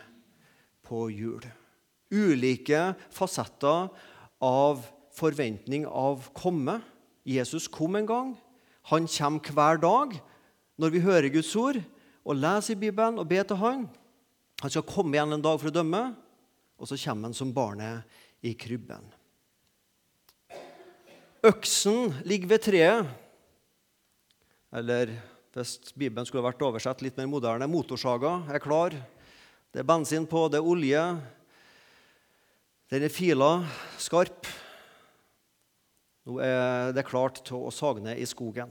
på 0.85 1.09
jul. 1.12 1.45
Ulike 2.12 2.93
fasetter 3.12 3.88
av 4.45 4.85
forventning 5.17 5.87
av 5.88 6.28
komme. 6.37 6.78
Jesus 7.25 7.69
kom 7.73 7.97
en 7.97 8.09
gang. 8.09 8.37
Han 8.93 9.09
kommer 9.09 9.52
hver 9.57 9.81
dag 9.81 10.14
når 10.78 10.95
vi 10.95 11.05
hører 11.05 11.33
Guds 11.33 11.55
ord 11.57 11.81
og 12.28 12.38
leser 12.38 12.76
i 12.76 12.83
Bibelen 12.85 13.19
og 13.19 13.28
ber 13.28 13.49
til 13.49 13.61
Han. 13.61 13.88
Han 14.62 14.73
skal 14.73 14.87
komme 14.87 15.17
igjen 15.17 15.33
en 15.33 15.45
dag 15.45 15.59
for 15.61 15.71
å 15.71 15.75
dømme 15.75 16.07
og 16.78 16.87
så 16.87 16.99
kommer 17.02 17.28
han 17.28 17.37
som 17.37 17.55
barnet 17.55 18.07
i 18.47 18.55
krybben. 18.59 19.02
Øksen 21.47 22.14
ligger 22.26 22.55
ved 22.55 22.62
treet, 22.67 23.11
eller 24.73 25.17
Hvis 25.57 25.79
Bibelen 25.97 26.27
skulle 26.29 26.45
vært 26.45 26.61
oversett 26.63 27.01
litt 27.03 27.17
mer 27.19 27.27
moderne. 27.27 27.67
Motorsaga 27.67 28.45
er 28.53 28.61
klar. 28.63 28.95
Det 29.73 29.81
er 29.81 29.87
bensin 29.89 30.27
på, 30.29 30.45
det 30.53 30.61
er 30.61 30.69
olje. 30.71 31.01
Den 32.93 33.07
er 33.09 33.13
fila 33.13 33.49
skarp. 33.99 34.47
Nå 36.29 36.37
er 36.45 36.93
det 36.95 37.07
klart 37.09 37.41
til 37.49 37.65
å 37.65 37.73
sage 37.75 38.05
ned 38.05 38.21
i 38.21 38.29
skogen. 38.29 38.71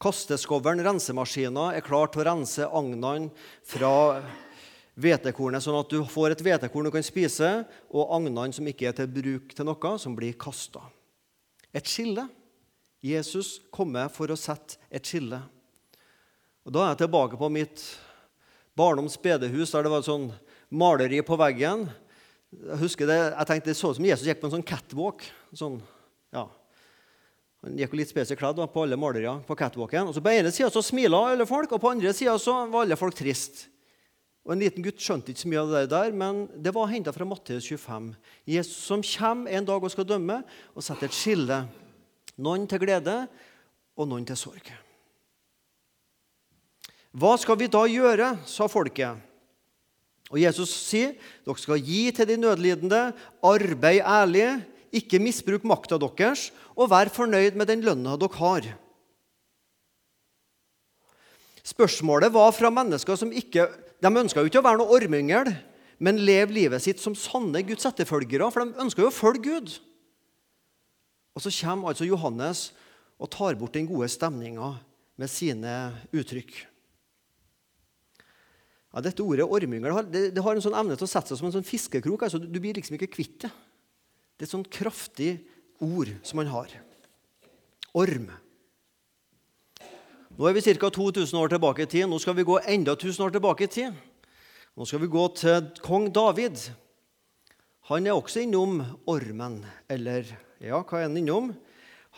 Kasteskovlen, 0.00 0.82
rensemaskina, 0.86 1.72
er 1.74 1.84
klar 1.84 2.08
til 2.12 2.22
å 2.22 2.26
rense 2.30 2.70
agnene 2.70 3.30
fra 3.66 3.92
hvetekornet, 4.94 5.62
sånn 5.64 5.80
at 5.80 5.90
du 5.90 6.00
får 6.06 6.34
et 6.34 6.42
hvetekorn 6.46 6.88
du 6.88 6.92
kan 6.94 7.06
spise, 7.06 7.50
og 7.90 8.16
agnene 8.16 8.54
som 8.54 8.70
ikke 8.70 8.88
er 8.90 8.96
til 8.98 9.10
bruk 9.10 9.54
til 9.54 9.68
noe, 9.68 9.94
som 10.00 10.16
blir 10.16 10.38
kasta. 10.38 10.86
Et 11.74 11.86
skille. 11.90 12.28
Jesus 13.04 13.58
kommer 13.74 14.08
for 14.08 14.32
å 14.32 14.38
sette 14.38 14.78
et 14.88 15.04
skille. 15.04 15.42
Og 16.64 16.72
Da 16.72 16.80
er 16.80 16.94
jeg 16.94 17.04
tilbake 17.04 17.36
på 17.36 17.50
mitt 17.52 17.82
barndoms 18.76 19.18
bedehus, 19.20 19.70
der 19.74 19.84
det 19.84 19.92
var 19.92 20.00
et 20.00 20.08
sånn 20.08 20.30
maleri 20.72 21.20
på 21.20 21.36
veggen. 21.36 21.84
Jeg 22.54 22.80
husker 22.80 23.10
det, 23.10 23.18
jeg 23.34 23.48
tenkte 23.50 23.70
Det 23.70 23.76
så 23.76 23.90
ut 23.90 23.98
som 23.98 24.06
Jesus 24.06 24.26
gikk 24.26 24.40
på 24.40 24.48
en 24.48 24.56
sånn 24.56 24.66
catwalk. 24.66 25.26
Sånn, 25.52 25.82
ja. 26.32 26.46
Han 27.64 27.76
gikk 27.76 27.92
jo 27.92 28.00
litt 28.00 28.12
spesielt 28.12 28.40
kledd 28.40 28.60
på 28.72 28.82
alle 28.84 28.96
malerier 28.96 29.44
på 29.44 29.56
catwalken. 29.56 30.08
Og 30.08 30.16
så 30.16 30.24
På 30.24 30.32
ene 30.32 30.52
sida 30.52 30.82
smila 30.82 31.20
alle 31.32 31.46
folk, 31.46 31.72
og 31.72 31.80
på 31.80 31.92
andre 31.92 32.12
sida 32.12 32.38
var 32.40 32.84
alle 32.84 32.96
folk 32.96 33.14
trist. 33.14 33.68
Og 34.44 34.52
En 34.52 34.60
liten 34.60 34.84
gutt 34.84 35.00
skjønte 35.00 35.32
ikke 35.32 35.40
så 35.40 35.48
mye 35.48 35.60
av 35.60 35.70
det 35.72 35.90
der, 35.90 36.12
men 36.12 36.48
det 36.56 36.74
var 36.74 36.88
henta 36.88 37.12
fra 37.12 37.24
Matteus 37.24 37.64
25. 37.64 38.14
Jesus 38.44 38.76
som 38.84 39.00
kommer 39.00 39.50
en 39.50 39.64
dag 39.64 39.82
og 39.82 39.90
skal 39.90 40.04
dømme, 40.04 40.42
og 40.74 40.84
setter 40.84 41.08
et 41.08 41.16
skille. 41.16 41.64
Noen 42.42 42.66
til 42.70 42.82
glede, 42.82 43.24
og 43.94 44.08
noen 44.10 44.24
til 44.26 44.38
sorg. 44.38 44.72
Hva 47.14 47.36
skal 47.38 47.58
vi 47.60 47.70
da 47.70 47.84
gjøre, 47.86 48.32
sa 48.50 48.66
folket. 48.66 49.20
Og 50.32 50.40
Jesus 50.42 50.72
sier 50.72 51.12
dere 51.46 51.62
skal 51.62 51.82
gi 51.84 52.08
til 52.16 52.26
de 52.26 52.38
nødlidende, 52.40 53.02
arbeid 53.44 54.00
ærlig, 54.02 54.48
ikke 54.94 55.20
misbruk 55.22 55.66
makta 55.66 55.98
deres, 56.00 56.48
og 56.74 56.90
vær 56.90 57.12
fornøyd 57.12 57.58
med 57.58 57.70
den 57.70 57.84
lønna 57.86 58.16
dere 58.18 58.40
har. 58.40 58.66
Spørsmålet 61.64 62.34
var 62.34 62.50
fra 62.52 62.68
mennesker 62.74 63.16
som 63.16 63.30
ikke 63.32 63.68
de 64.02 64.10
ønska 64.20 64.42
jo 64.42 64.50
ikke 64.50 64.60
å 64.60 64.66
være 64.66 64.82
noe 64.82 64.98
ormyngel, 64.98 65.48
men 66.02 66.20
leve 66.20 66.52
livet 66.52 66.82
sitt 66.82 67.00
som 67.00 67.14
sanne 67.16 67.62
Guds 67.64 67.86
etterfølgere, 67.88 68.50
for 68.52 68.66
de 68.66 68.82
ønska 68.82 69.04
jo 69.04 69.08
å 69.08 69.14
følge 69.14 69.44
Gud. 69.46 69.76
Og 71.34 71.42
så 71.42 71.52
kommer 71.60 71.90
altså 71.90 72.06
Johannes 72.06 72.68
og 73.18 73.30
tar 73.30 73.58
bort 73.58 73.74
den 73.74 73.88
gode 73.90 74.08
stemninga 74.10 74.74
med 75.18 75.30
sine 75.30 75.74
uttrykk. 76.14 76.54
Ja, 78.94 79.02
dette 79.02 79.24
ordet 79.26 79.46
ormyngel 79.50 79.96
det, 80.06 80.28
det, 80.36 80.42
har 80.42 80.54
en 80.54 80.62
sånn 80.62 80.76
evne 80.78 80.94
til 80.94 81.08
å 81.08 81.10
sette 81.10 81.32
seg 81.32 81.40
som 81.40 81.48
en 81.48 81.56
sånn 81.56 81.66
fiskekrok. 81.66 82.26
Altså, 82.26 82.38
du 82.38 82.60
blir 82.62 82.76
liksom 82.78 82.94
ikke 82.94 83.10
kvitt 83.16 83.40
det. 83.42 83.50
Det 84.34 84.44
er 84.44 84.48
et 84.48 84.54
sånn 84.54 84.66
kraftig 84.66 85.32
ord 85.82 86.12
som 86.26 86.38
han 86.42 86.52
har. 86.52 86.76
Orm. 87.98 88.30
Nå 90.34 90.46
er 90.50 90.54
vi 90.54 90.62
ca. 90.78 90.90
2000 90.90 91.38
år 91.38 91.50
tilbake 91.50 91.86
i 91.86 91.90
tid. 91.90 92.06
Nå 92.10 92.18
skal 92.22 92.38
vi 92.38 92.46
gå 92.46 92.60
enda 92.62 92.94
1000 92.94 93.26
år 93.26 93.34
tilbake 93.34 93.66
i 93.66 93.70
tid. 93.70 93.98
Nå 94.74 94.86
skal 94.86 95.02
vi 95.02 95.10
gå 95.10 95.26
til 95.38 95.68
kong 95.82 96.08
David. 96.14 96.58
Han 97.90 98.06
er 98.06 98.14
også 98.14 98.42
innom 98.42 98.80
ormen, 99.10 99.60
eller 99.90 100.26
ja, 100.64 100.80
hva 100.80 101.00
er 101.00 101.08
han 101.08 101.18
innom? 101.20 101.52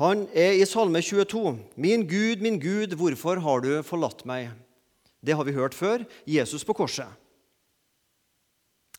Han 0.01 0.27
er 0.37 0.59
i 0.59 0.65
Salme 0.69 1.01
22. 1.01 1.57
Min 1.81 2.05
Gud, 2.09 2.43
min 2.45 2.59
Gud, 2.61 2.95
hvorfor 3.01 3.41
har 3.41 3.63
du 3.65 3.71
forlatt 3.87 4.27
meg? 4.29 4.51
Det 5.25 5.35
har 5.35 5.47
vi 5.49 5.57
hørt 5.57 5.75
før. 5.75 6.05
Jesus 6.29 6.65
på 6.67 6.77
korset. 6.77 7.09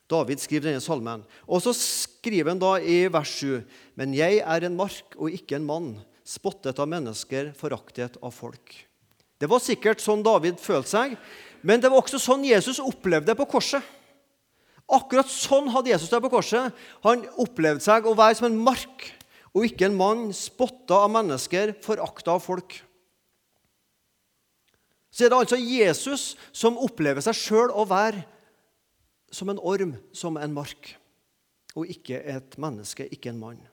David 0.07 0.39
skriver 0.39 0.69
denne 0.69 0.83
salmen. 0.83 1.23
Og 1.45 1.61
så 1.63 1.73
skriver 1.75 2.53
han 2.53 2.61
da 2.61 2.77
i 2.79 3.05
vers 3.11 3.29
7.: 3.43 3.61
Men 3.99 4.15
jeg 4.15 4.39
er 4.39 4.65
en 4.65 4.77
mark 4.79 5.15
og 5.17 5.31
ikke 5.35 5.59
en 5.59 5.67
mann, 5.67 5.89
spottet 6.25 6.79
av 6.79 6.87
mennesker, 6.87 7.51
foraktet 7.55 8.17
av 8.23 8.31
folk. 8.33 8.73
Det 9.37 9.49
var 9.51 9.61
sikkert 9.61 10.01
sånn 10.01 10.23
David 10.25 10.57
følte 10.63 10.89
seg, 10.89 11.13
men 11.61 11.83
det 11.83 11.91
var 11.91 12.01
også 12.01 12.19
sånn 12.19 12.47
Jesus 12.47 12.79
opplevde 12.81 13.29
det 13.29 13.37
på 13.37 13.45
korset. 13.51 13.83
Akkurat 14.87 15.27
sånn 15.29 15.67
hadde 15.69 15.91
Jesus 15.91 16.09
det 16.09 16.23
på 16.23 16.31
korset. 16.31 16.71
Han 17.03 17.25
opplevde 17.37 17.83
seg 17.83 18.07
å 18.07 18.15
være 18.17 18.39
som 18.39 18.47
en 18.47 18.59
mark 18.63 19.11
og 19.57 19.65
ikke 19.65 19.87
en 19.87 19.97
mann 19.97 20.27
spotta 20.37 21.01
av 21.07 21.13
mennesker, 21.15 21.73
forakta 21.81 22.35
av 22.35 22.43
folk. 22.45 22.75
Så 25.09 25.25
er 25.25 25.31
det 25.33 25.39
altså 25.39 25.57
Jesus 25.57 26.25
som 26.53 26.77
opplever 26.77 27.23
seg 27.25 27.37
sjøl 27.39 27.73
å 27.73 27.87
være 27.89 28.21
som 29.33 29.49
en 29.49 29.57
orm, 29.57 29.95
som 30.13 30.37
en 30.37 30.53
mark, 30.53 30.93
og 31.73 31.89
ikke 31.89 32.19
et 32.35 32.59
menneske, 32.61 33.07
ikke 33.09 33.33
en 33.33 33.41
mann. 33.41 33.65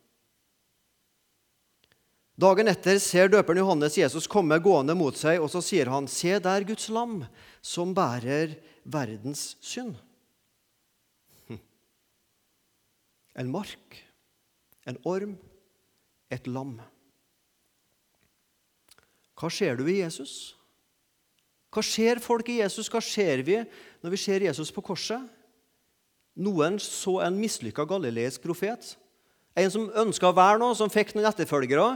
Dagen 2.41 2.67
etter 2.67 2.97
ser 2.99 3.29
døperen 3.31 3.61
Johannes 3.61 3.95
Jesus 4.01 4.27
komme 4.27 4.57
gående 4.59 4.97
mot 4.99 5.15
seg, 5.15 5.39
og 5.39 5.53
så 5.53 5.61
sier 5.63 5.93
han, 5.93 6.09
'Se 6.09 6.41
der 6.41 6.65
Guds 6.65 6.89
lam, 6.89 7.27
som 7.63 7.95
bærer 7.95 8.57
verdens 8.85 9.57
synd.' 9.61 10.01
Hm. 11.47 11.61
En 13.37 13.51
mark, 13.51 14.03
en 14.87 14.99
orm, 15.05 15.39
et 16.35 16.51
lam. 16.51 16.77
Hva 19.39 19.51
ser 19.51 19.79
du 19.79 19.89
i 19.91 20.01
Jesus? 20.01 20.55
Hva 21.75 21.83
ser 21.83 22.21
folk 22.23 22.49
i 22.53 22.61
Jesus? 22.61 22.91
Hva 22.91 23.03
ser 23.03 23.43
vi 23.47 23.59
når 24.05 24.15
vi 24.15 24.21
ser 24.21 24.47
Jesus 24.47 24.71
på 24.75 24.85
korset? 24.85 25.23
Noen 26.35 26.79
så 26.83 27.21
en 27.23 27.39
mislykka 27.39 27.87
galileisk 27.87 28.43
profet. 28.43 28.95
En 29.55 29.71
som 29.71 29.91
ønska 30.03 30.31
å 30.31 30.35
være 30.35 30.59
noe, 30.63 30.75
som 30.75 30.91
fikk 30.91 31.13
noen 31.15 31.29
etterfølgere, 31.31 31.95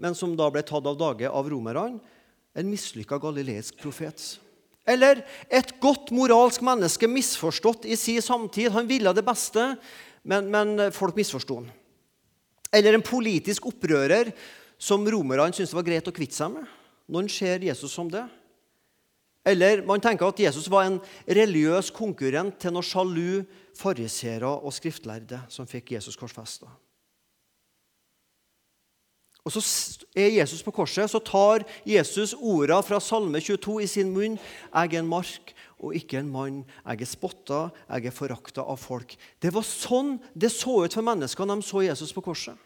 men 0.00 0.14
som 0.18 0.36
da 0.38 0.46
ble 0.50 0.62
tatt 0.66 0.86
av 0.86 0.98
dage 0.98 1.30
av 1.30 1.48
romerne. 1.50 1.98
En 2.54 2.70
mislykka 2.70 3.18
galileisk 3.22 3.78
profet. 3.82 4.38
Eller 4.88 5.22
et 5.50 5.74
godt 5.82 6.10
moralsk 6.14 6.62
menneske 6.66 7.06
misforstått 7.10 7.86
i 7.86 7.98
sin 7.98 8.22
samtid. 8.22 8.70
Han 8.74 8.88
ville 8.90 9.12
det 9.14 9.26
beste, 9.26 9.74
men, 10.26 10.50
men 10.50 10.90
folk 10.94 11.18
misforsto 11.18 11.60
han. 11.60 11.70
Eller 12.72 12.94
en 12.94 13.04
politisk 13.04 13.66
opprører 13.70 14.32
som 14.80 15.06
romerne 15.06 15.50
syntes 15.52 15.72
det 15.72 15.78
var 15.78 15.88
greit 15.88 16.08
å 16.08 16.14
kvitte 16.14 16.38
seg 16.38 16.54
med. 16.54 16.68
Noen 17.10 17.28
ser 17.30 17.64
Jesus 17.66 17.92
som 17.92 18.10
det. 18.10 18.22
Eller 19.46 19.82
man 19.88 20.02
tenker 20.02 20.28
at 20.28 20.40
Jesus 20.40 20.68
var 20.70 20.86
en 20.86 21.00
religiøs 21.26 21.90
konkurrent 21.96 22.58
til 22.60 22.74
noen 22.74 22.86
sjalu 22.86 23.40
fariseere 23.78 24.50
og 24.50 24.74
skriftlærde 24.76 25.40
som 25.50 25.68
fikk 25.68 25.96
Jesus 25.96 26.18
korsfesta. 26.20 26.68
Og 29.40 29.54
så 29.54 29.62
er 30.12 30.34
Jesus 30.36 30.60
på 30.62 30.72
korset, 30.74 31.08
så 31.08 31.18
tar 31.24 31.64
Jesus 31.88 32.34
orda 32.36 32.82
fra 32.84 33.00
Salme 33.00 33.40
22 33.40 33.78
i 33.80 33.88
sin 33.88 34.12
munn. 34.12 34.36
Jeg 34.36 34.92
er 34.92 35.00
en 35.00 35.08
mark 35.08 35.54
og 35.80 35.96
ikke 35.96 36.20
en 36.20 36.30
mann. 36.30 36.62
Jeg 36.84 37.02
er 37.02 37.08
spotta, 37.08 37.60
jeg 37.88 38.06
er 38.06 38.14
forakta 38.14 38.64
av 38.68 38.80
folk. 38.80 39.16
Det 39.40 39.52
var 39.54 39.64
sånn 39.66 40.18
det 40.36 40.52
så 40.52 40.82
ut 40.84 40.96
for 40.96 41.06
menneskene 41.06 41.56
de 41.56 41.66
så 41.66 41.84
Jesus 41.86 42.12
på 42.16 42.24
korset. 42.24 42.58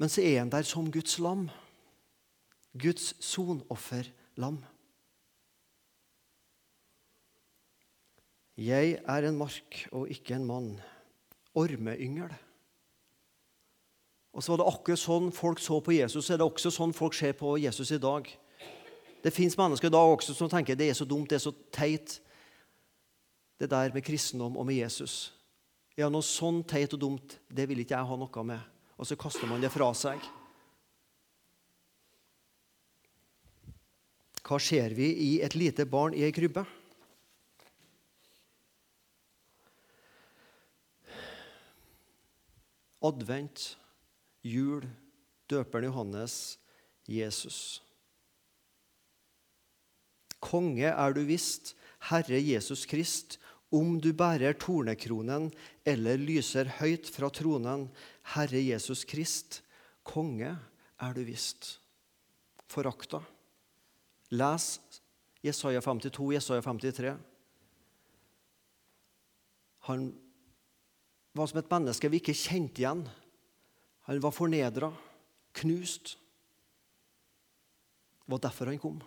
Men 0.00 0.08
så 0.08 0.22
er 0.24 0.38
han 0.40 0.52
der 0.52 0.64
som 0.64 0.88
Guds 0.88 1.18
lam. 1.20 1.48
Guds 2.72 3.12
sonofferlam. 3.20 4.62
Jeg 8.60 9.00
er 9.08 9.26
en 9.26 9.40
mark 9.40 9.82
og 9.92 10.08
ikke 10.12 10.38
en 10.38 10.46
mann. 10.48 10.70
Ormeyngel. 11.56 12.32
Og 14.30 14.44
så 14.44 14.52
var 14.52 14.60
det 14.60 14.70
akkurat 14.70 15.02
sånn 15.02 15.32
folk 15.34 15.60
så 15.60 15.80
på 15.82 15.96
Jesus, 15.96 16.26
så 16.26 16.34
er 16.34 16.40
det 16.40 16.46
også 16.46 16.70
sånn 16.72 16.94
folk 16.94 17.16
ser 17.18 17.34
på 17.36 17.56
Jesus 17.58 17.90
i 17.90 17.98
dag. 18.00 18.28
Det 19.20 19.32
fins 19.34 19.56
mennesker 19.58 19.90
i 19.90 19.92
dag 19.92 20.14
også 20.14 20.34
som 20.36 20.48
tenker 20.48 20.78
det 20.78 20.90
er 20.90 20.96
så 20.96 21.04
dumt, 21.04 21.28
det 21.28 21.36
er 21.36 21.44
så 21.44 21.52
teit, 21.72 22.16
det 23.60 23.68
der 23.68 23.92
med 23.92 24.04
kristendom 24.04 24.56
og 24.56 24.66
med 24.66 24.80
Jesus. 24.80 25.32
Ja, 25.98 26.08
Noe 26.08 26.24
sånn 26.24 26.62
teit 26.64 26.94
og 26.96 27.02
dumt 27.02 27.36
det 27.52 27.66
vil 27.68 27.82
ikke 27.82 27.98
jeg 27.98 28.08
ha 28.08 28.16
noe 28.16 28.44
med. 28.48 28.60
Og 28.96 29.08
så 29.08 29.16
kaster 29.20 29.48
man 29.48 29.60
det 29.60 29.72
fra 29.72 29.90
seg. 29.96 30.20
Hva 34.40 34.58
ser 34.58 34.96
vi 34.96 35.10
i 35.12 35.30
et 35.44 35.54
lite 35.54 35.84
barn 35.86 36.16
i 36.16 36.24
ei 36.26 36.32
krybbe? 36.34 36.64
Advent 43.04 43.76
jul, 44.44 44.84
døperen 45.48 45.88
Johannes, 45.88 46.58
Jesus. 47.08 47.80
Konge 50.40 50.88
er 50.88 51.14
du 51.14 51.22
visst, 51.28 51.74
Herre 52.10 52.40
Jesus 52.40 52.86
Krist, 52.88 53.36
om 53.70 53.98
du 54.02 54.10
bærer 54.16 54.56
tornekronen 54.58 55.50
eller 55.86 56.18
lyser 56.18 56.70
høyt 56.80 57.10
fra 57.12 57.28
tronen, 57.30 57.86
Herre 58.34 58.62
Jesus 58.64 59.04
Krist, 59.04 59.60
konge 60.02 60.56
er 61.00 61.14
du 61.14 61.22
visst. 61.24 61.78
forakta. 62.70 63.18
Les 64.30 64.78
Jesaja 65.42 65.80
52, 65.80 66.32
Jesaja 66.34 66.62
53. 66.62 67.16
Han 69.88 70.12
var 71.34 71.50
som 71.50 71.58
et 71.58 71.72
menneske 71.72 72.10
vi 72.12 72.20
ikke 72.20 72.36
kjente 72.36 72.82
igjen. 72.82 73.02
Han 74.06 74.22
var 74.22 74.34
fornedra, 74.34 74.92
knust. 75.58 76.14
Det 78.22 78.36
var 78.36 78.42
derfor 78.44 78.70
han 78.70 78.78
kom. 78.78 79.00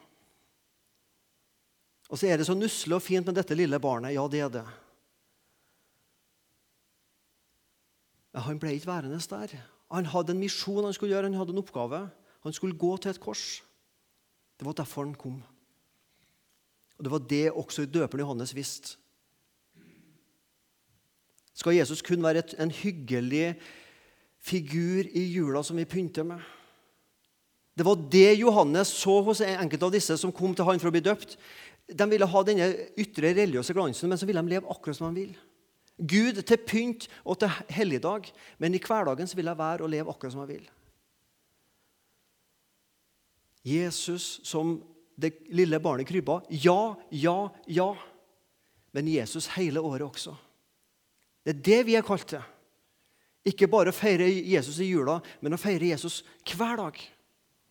Og 2.13 2.19
så 2.21 2.29
er 2.29 2.37
det 2.37 2.45
så 2.45 2.53
nusselig 2.53 2.93
og 2.93 3.01
fint 3.01 3.25
med 3.25 3.33
dette 3.39 3.57
lille 3.57 3.79
barnet. 3.81 4.13
Ja, 4.13 4.27
det 4.29 4.43
er 4.45 4.51
det. 4.53 4.65
Men 8.33 8.45
han 8.45 8.59
ble 8.61 8.75
ikke 8.77 8.91
værende 8.91 9.17
der. 9.17 9.55
Han 9.93 10.09
hadde 10.09 10.35
en 10.35 10.41
misjon 10.41 10.85
han 10.85 10.93
skulle 10.93 11.15
gjøre, 11.15 11.31
han 11.31 11.39
hadde 11.41 11.55
en 11.55 11.61
oppgave. 11.63 12.03
Han 12.45 12.53
skulle 12.53 12.77
gå 12.77 12.91
til 12.97 13.13
et 13.13 13.21
kors. 13.21 13.63
Det 14.59 14.65
var 14.65 14.77
derfor 14.77 15.07
han 15.07 15.15
kom. 15.17 15.41
Og 16.97 17.03
Det 17.03 17.11
var 17.11 17.25
det 17.29 17.51
også 17.51 17.85
døperen 17.85 18.21
Johannes 18.21 18.55
visste. 18.55 18.97
Skal 21.53 21.75
Jesus 21.75 22.01
kun 22.01 22.23
være 22.23 22.45
et, 22.45 22.55
en 22.59 22.71
hyggelig 22.71 23.55
figur 24.41 25.05
i 25.13 25.25
jula 25.33 25.63
som 25.63 25.77
vi 25.77 25.85
pynter 25.85 26.23
med? 26.23 26.41
Det 27.77 27.85
var 27.85 27.95
det 27.95 28.39
Johannes 28.39 28.87
så 28.87 29.21
hos 29.25 29.41
enkelte 29.41 29.85
av 29.85 29.93
disse 29.93 30.17
som 30.17 30.33
kom 30.33 30.53
til 30.53 30.65
han 30.65 30.81
for 30.81 30.89
å 30.89 30.93
bli 30.93 31.01
døpt. 31.01 31.37
De 31.93 32.07
ville 32.09 32.27
ha 32.29 32.43
denne 32.45 32.69
ytre 32.99 33.33
religiøse 33.33 33.73
glansen, 33.75 34.09
men 34.09 34.19
så 34.19 34.27
ville 34.29 34.41
de 34.41 34.55
leve 34.55 34.69
akkurat 34.71 34.97
som 34.97 35.13
de 35.13 35.25
vil. 35.25 35.35
Gud 35.97 36.41
til 36.41 36.57
pynt 36.65 37.05
og 37.23 37.37
til 37.39 37.51
helligdag, 37.69 38.31
men 38.57 38.73
i 38.73 38.81
hverdagen 38.81 39.29
så 39.29 39.37
vil 39.37 39.51
jeg 39.51 39.59
være 39.59 39.85
og 39.85 39.91
leve 39.93 40.09
akkurat 40.09 40.33
som 40.33 40.41
jeg 40.43 40.55
vil. 40.55 40.71
Jesus 43.63 44.41
som 44.43 44.79
det 45.15 45.35
lille 45.53 45.79
barnet 45.79 46.07
krybba. 46.09 46.41
Ja, 46.49 46.95
ja, 47.11 47.49
ja. 47.67 47.93
Men 48.91 49.07
Jesus 49.07 49.47
hele 49.55 49.81
året 49.81 50.01
også. 50.01 50.35
Det 51.45 51.55
er 51.55 51.63
det 51.63 51.79
vi 51.87 51.95
er 51.95 52.05
kalt 52.05 52.27
til. 52.33 52.43
Ikke 53.43 53.67
bare 53.67 53.91
å 53.91 53.95
feire 53.95 54.27
Jesus 54.29 54.79
i 54.79 54.87
jula, 54.87 55.17
men 55.43 55.55
å 55.55 55.59
feire 55.59 55.91
Jesus 55.91 56.21
hver 56.47 56.77
dag. 56.79 56.99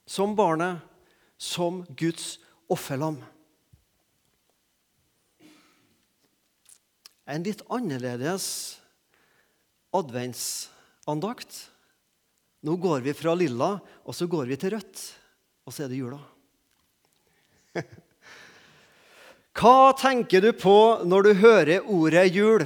Som 0.06 0.36
barnet, 0.36 0.82
som 1.40 1.82
Guds 1.96 2.36
offerlam. 2.70 3.18
En 7.26 7.44
litt 7.46 7.62
annerledes 7.70 8.46
adventsandakt. 9.94 11.70
Nå 12.62 12.76
går 12.76 13.00
vi 13.06 13.14
fra 13.14 13.34
lilla, 13.38 13.76
og 14.06 14.14
så 14.14 14.26
går 14.30 14.48
vi 14.50 14.58
til 14.58 14.74
rødt, 14.74 15.02
og 15.66 15.74
så 15.74 15.84
er 15.84 15.92
det 15.92 16.00
jula. 16.00 16.18
Hva 19.58 19.92
tenker 19.98 20.42
du 20.42 20.50
på 20.56 20.76
når 21.06 21.26
du 21.26 21.32
hører 21.42 21.88
ordet 21.90 22.26
jul? 22.32 22.64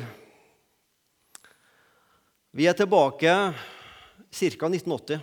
Vi 2.56 2.68
er 2.68 2.76
tilbake 2.78 3.32
ca. 3.52 4.68
1980. 4.70 5.20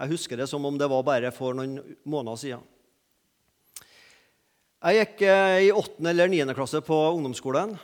Jeg 0.00 0.12
husker 0.14 0.40
det 0.40 0.46
som 0.48 0.64
om 0.64 0.78
det 0.80 0.88
var 0.88 1.04
bare 1.04 1.32
for 1.34 1.56
noen 1.56 1.80
måneder 2.08 2.38
siden. 2.40 2.62
Jeg 4.80 4.96
gikk 4.96 5.24
eh, 5.28 5.66
i 5.66 5.72
8. 5.76 6.00
eller 6.08 6.30
9. 6.32 6.54
klasse 6.56 6.80
på 6.80 6.96
ungdomsskolen. 7.18 7.74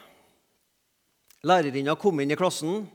Lærerinna 1.47 1.95
kom 1.95 2.19
inn 2.19 2.33
i 2.35 2.39
klassen, 2.39 2.87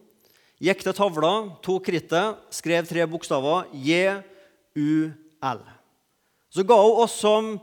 gikk 0.60 0.82
til 0.84 0.96
tavla, 0.98 1.32
tok 1.64 1.86
krittet, 1.88 2.40
skrev 2.52 2.88
tre 2.90 3.06
bokstaver 3.08 3.70
J-U-L. 3.72 5.62
Så 6.52 6.66
ga 6.68 6.76
hun 6.82 7.00
oss 7.06 7.16
som 7.22 7.54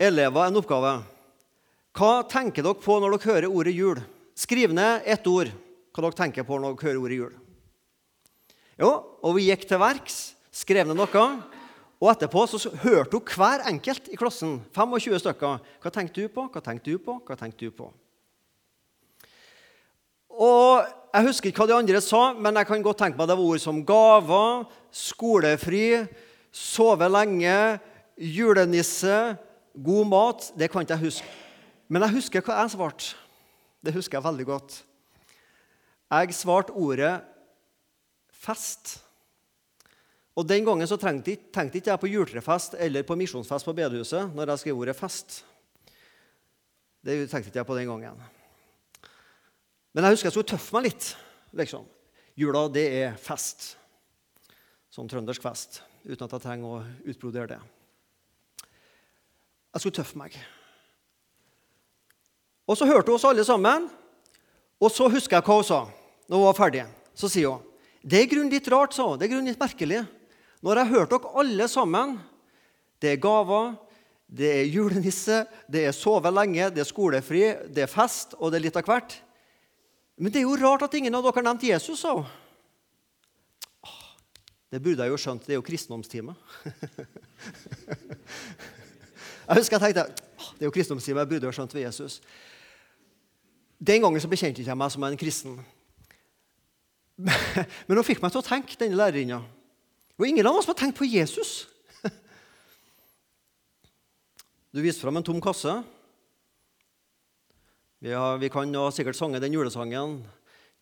elever 0.00 0.48
en 0.48 0.56
oppgave. 0.56 0.94
Hva 1.96 2.22
tenker 2.32 2.64
dere 2.64 2.80
på 2.80 2.96
når 3.00 3.16
dere 3.16 3.28
hører 3.28 3.58
ordet 3.60 3.74
jul? 3.76 4.00
Skriv 4.36 4.72
ned 4.76 5.04
ett 5.04 5.28
ord 5.28 5.52
hva 5.92 6.06
dere 6.06 6.16
tenker 6.22 6.48
på 6.48 6.58
når 6.60 6.78
dere 6.78 6.88
hører 6.88 7.02
ordet 7.02 7.20
jul. 7.20 7.36
Jo, 8.80 8.90
og 9.20 9.36
vi 9.36 9.50
gikk 9.50 9.68
til 9.68 9.80
verks, 9.80 10.18
skrev 10.52 10.88
ned 10.88 10.96
noe. 10.96 11.26
Og 12.00 12.10
etterpå 12.12 12.42
så 12.48 12.72
hørte 12.86 13.16
hun 13.20 13.36
hver 13.36 13.68
enkelt 13.68 14.08
i 14.12 14.16
klassen, 14.20 14.58
25 14.76 15.20
stykker, 15.20 15.62
hva 15.84 15.92
tenkte 15.92 16.24
du 16.24 16.32
på, 16.32 16.48
hva 16.52 16.64
tenkte 16.64 16.92
du 16.92 17.00
på, 17.00 17.20
hva 17.20 17.36
tenkte 17.36 17.68
du 17.68 17.72
på? 17.72 17.92
Og 20.36 20.92
Jeg 21.16 21.30
husker 21.30 21.48
ikke 21.48 21.62
hva 21.62 21.70
de 21.70 21.76
andre 21.78 22.00
sa, 22.04 22.34
men 22.36 22.58
jeg 22.60 22.68
kan 22.68 22.82
godt 22.84 22.98
tenke 23.00 23.16
meg 23.16 23.30
det 23.30 23.36
var 23.38 23.48
ord 23.48 23.60
som 23.62 23.78
gaver, 23.88 24.66
skolefri, 24.92 26.02
sove 26.52 27.08
lenge, 27.08 27.54
julenisse, 28.20 29.14
god 29.72 30.10
mat. 30.10 30.50
Det 30.52 30.68
kan 30.68 30.84
ikke 30.84 30.98
jeg 30.98 31.06
huske. 31.06 31.30
Men 31.88 32.04
jeg 32.04 32.18
husker 32.18 32.44
hva 32.44 32.58
jeg 32.60 32.74
svarte. 32.74 33.14
Det 33.80 33.94
husker 33.96 34.18
jeg 34.18 34.26
veldig 34.26 34.46
godt. 34.50 34.76
Jeg 36.12 36.36
svarte 36.36 36.76
ordet 36.76 37.14
fest. 38.36 38.98
Og 40.36 40.44
Den 40.44 40.68
gangen 40.68 40.84
så 40.84 41.00
tenkte, 41.00 41.38
tenkte 41.48 41.80
ikke 41.80 41.94
jeg 41.94 42.02
på 42.02 42.12
juletrefest 42.12 42.76
eller 42.76 43.08
på 43.08 43.16
misjonsfest 43.16 43.64
på 43.64 43.72
bedehuset 43.72 44.34
når 44.36 44.52
jeg 44.52 44.66
skrev 44.66 44.84
ordet 44.84 44.98
fest. 44.98 45.44
Det 47.00 47.22
tenkte 47.30 47.48
ikke 47.48 47.62
jeg 47.62 47.72
på 47.72 47.78
den 47.78 47.88
gangen. 47.88 48.35
Men 49.96 50.04
jeg 50.04 50.12
husker 50.12 50.28
jeg 50.28 50.34
skulle 50.36 50.50
tøffe 50.50 50.76
meg 50.76 50.90
litt. 50.90 51.06
liksom. 51.56 51.86
Jula, 52.36 52.66
det 52.68 52.84
er 52.98 53.14
fest. 53.16 53.70
Sånn 54.92 55.08
trøndersk 55.08 55.40
fest. 55.40 55.80
Uten 56.04 56.26
at 56.26 56.34
jeg 56.36 56.44
trenger 56.44 56.68
å 56.68 56.82
utbrodere 57.08 57.54
det. 57.54 57.60
Jeg 59.72 59.80
skulle 59.80 59.96
tøffe 59.96 60.20
meg. 60.20 60.36
Og 62.68 62.76
så 62.76 62.88
hørte 62.88 63.08
hun 63.08 63.16
oss 63.16 63.24
alle 63.24 63.46
sammen. 63.48 63.88
Og 64.76 64.92
så 64.92 65.08
husker 65.08 65.38
jeg 65.38 65.46
hva 65.48 65.56
hun 65.62 65.64
sa 65.64 65.80
når 66.28 66.42
hun 66.42 66.46
var 66.50 66.60
ferdig. 66.60 66.84
Så 67.16 67.32
sier 67.32 67.54
hun 67.54 67.64
det 68.06 68.20
er 68.20 68.28
grunn 68.30 68.52
litt 68.52 68.68
rart, 68.70 68.92
sa 68.94 69.02
hun. 69.08 69.16
Det 69.18 69.26
er 69.26 69.32
grunn 69.32 69.48
litt 69.48 69.58
merkelig. 69.58 70.04
Når 70.62 70.78
jeg 70.78 70.92
hørte 70.92 71.16
dere 71.16 71.40
alle 71.40 71.66
sammen 71.72 72.18
Det 73.02 73.10
er 73.10 73.18
gaver, 73.20 73.74
det 74.26 74.48
er 74.60 74.68
julenisse, 74.72 75.42
det 75.68 75.82
er 75.84 75.92
sove 75.92 76.30
lenge, 76.32 76.70
det 76.72 76.80
er 76.80 76.88
skolefri, 76.88 77.42
det 77.68 77.82
er 77.84 77.90
fest, 77.92 78.32
og 78.40 78.50
det 78.50 78.56
er 78.56 78.64
litt 78.64 78.78
av 78.80 78.86
hvert. 78.88 79.18
Men 80.16 80.32
det 80.32 80.40
er 80.40 80.46
jo 80.46 80.56
rart 80.56 80.84
at 80.86 80.94
ingen 80.96 81.14
av 81.14 81.24
dere 81.24 81.36
har 81.36 81.44
nevnt 81.44 81.66
Jesus, 81.68 82.00
sa. 82.00 82.14
Det 84.72 84.80
burde 84.82 85.04
jeg 85.04 85.12
jo 85.12 85.18
skjønt. 85.20 85.44
Det 85.46 85.54
er 85.54 85.60
jo 85.60 85.64
kristendomstime. 85.66 86.34
jeg 89.46 89.58
husker 89.60 89.76
jeg 89.76 89.82
tenkte 89.84 90.06
det 90.56 90.64
er 90.64 90.68
jo 90.70 90.74
kristendomstime, 90.74 91.20
jeg 91.20 91.30
burde 91.30 91.48
jo 91.48 91.52
skjønt 91.54 91.74
ved 91.76 91.84
Jesus. 91.84 92.20
Den 93.76 94.02
gangen 94.02 94.20
så 94.20 94.28
bekjente 94.28 94.64
jeg 94.64 94.78
meg 94.78 94.92
som 94.92 95.04
en 95.04 95.18
kristen. 95.20 95.58
Men 97.86 97.98
hun 97.98 98.06
fikk 98.06 98.22
meg 98.24 98.32
til 98.32 98.40
å 98.40 98.46
tenke, 98.46 98.76
denne 98.80 98.96
lærerinna. 98.98 99.42
Og 100.16 100.28
ingen 100.28 100.48
av 100.48 100.56
oss 100.56 100.68
har 100.68 100.78
tenkt 100.78 100.98
på 100.98 101.08
Jesus. 101.08 101.66
Du 104.72 104.82
viste 104.84 105.00
fram 105.00 105.16
en 105.16 105.24
tom 105.24 105.40
kasse. 105.40 105.72
Vi, 107.98 108.12
har, 108.12 108.36
vi 108.36 108.50
kan 108.52 108.68
jo 108.68 108.90
sikkert 108.92 109.16
sange 109.16 109.40
den 109.40 109.54
julesangen. 109.56 110.18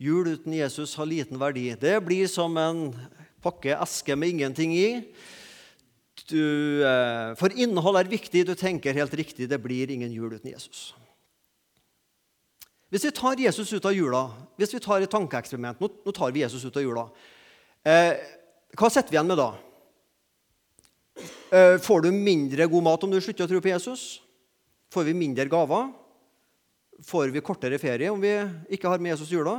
Jul 0.03 0.33
uten 0.33 0.57
Jesus 0.57 0.97
har 0.99 1.07
liten 1.07 1.39
verdi. 1.39 1.69
Det 1.79 1.95
blir 2.03 2.27
som 2.27 2.57
en 2.59 2.89
pakke 3.45 3.77
eske 3.77 4.17
med 4.19 4.35
ingenting 4.35 4.75
i. 4.75 4.89
Du, 6.27 6.83
eh, 6.83 7.31
for 7.39 7.55
innhold 7.55 8.01
er 8.01 8.11
viktig. 8.11 8.43
Du 8.49 8.55
tenker 8.59 8.99
helt 8.99 9.15
riktig. 9.15 9.47
Det 9.47 9.63
blir 9.63 9.95
ingen 9.95 10.11
jul 10.11 10.35
uten 10.35 10.51
Jesus. 10.51 10.91
Hvis 12.91 13.07
vi 13.07 13.15
tar 13.15 13.39
Jesus 13.47 13.73
ut 13.73 13.87
av 13.87 13.95
jula, 13.95 14.27
hvis 14.59 14.75
vi 14.75 14.83
tar 14.83 15.03
et 15.03 15.11
tankeeksperiment 15.11 15.81
nå, 15.83 15.89
nå, 16.03 16.13
tar 16.15 16.35
vi 16.35 16.43
Jesus 16.43 16.67
ut 16.67 16.77
av 16.79 16.83
jula. 16.83 17.09
Eh, 17.87 18.19
hva 18.75 18.91
setter 18.91 19.15
vi 19.15 19.21
igjen 19.21 19.31
med 19.31 19.39
da? 19.39 19.53
Eh, 21.55 21.79
får 21.79 22.09
du 22.09 22.11
mindre 22.11 22.67
god 22.67 22.91
mat 22.91 23.07
om 23.07 23.15
du 23.15 23.23
slutter 23.23 23.47
å 23.47 23.51
tro 23.51 23.63
på 23.63 23.71
Jesus? 23.71 24.17
Får 24.91 25.07
vi 25.07 25.15
mindre 25.15 25.47
gaver? 25.47 25.93
Får 27.03 27.33
vi 27.35 27.43
kortere 27.45 27.81
ferie 27.83 28.13
om 28.13 28.21
vi 28.23 28.33
ikke 28.77 28.91
har 28.91 29.03
med 29.03 29.15
Jesus 29.15 29.33
jula. 29.33 29.59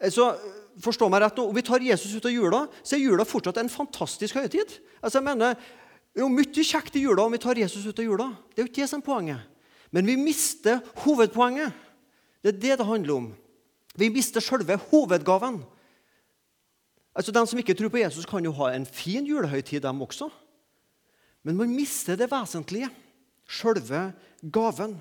Eh, 0.00 0.10
så 0.10 0.32
forstå 0.80 1.08
meg 1.12 1.22
rett 1.22 1.36
nå, 1.36 1.48
Om 1.48 1.56
vi 1.56 1.66
tar 1.66 1.84
Jesus 1.84 2.14
ut 2.14 2.26
av 2.26 2.32
jula, 2.32 2.64
så 2.82 2.96
er 2.96 3.04
jula 3.04 3.26
fortsatt 3.28 3.60
en 3.60 3.72
fantastisk 3.72 4.34
høytid. 4.34 4.78
Altså 5.02 5.18
jeg 5.20 5.28
mener, 5.28 5.56
er 6.14 6.24
jo 6.24 6.30
mye 6.32 6.64
kjekt 6.66 6.96
i 6.96 7.04
jula 7.04 7.24
om 7.24 7.32
vi 7.32 7.42
tar 7.42 7.58
Jesus 7.58 7.86
ut 7.86 7.98
av 7.98 8.04
jula. 8.04 8.30
Det 8.50 8.62
er 8.62 8.66
jo 8.66 8.70
ikke 8.70 8.82
det 8.82 8.90
som 8.90 9.02
er 9.02 9.06
poenget. 9.06 9.46
Men 9.90 10.06
vi 10.06 10.16
mister 10.18 10.80
hovedpoenget. 11.04 11.74
Det 12.40 12.54
er 12.54 12.60
det 12.60 12.78
det 12.80 12.86
handler 12.86 13.14
om. 13.14 13.28
Vi 13.98 14.08
mister 14.08 14.40
selve 14.40 14.78
hovedgaven. 14.90 15.60
Altså, 17.14 17.32
De 17.32 17.46
som 17.46 17.58
ikke 17.58 17.74
tror 17.74 17.90
på 17.90 18.00
Jesus, 18.00 18.26
kan 18.26 18.44
jo 18.44 18.52
ha 18.52 18.70
en 18.72 18.86
fin 18.86 19.26
julehøytid, 19.26 19.82
dem 19.82 20.02
også. 20.02 20.30
Men 21.42 21.56
man 21.56 21.74
mister 21.74 22.16
det 22.16 22.30
vesentlige. 22.30 22.88
Selve 23.48 24.12
gaven. 24.52 25.00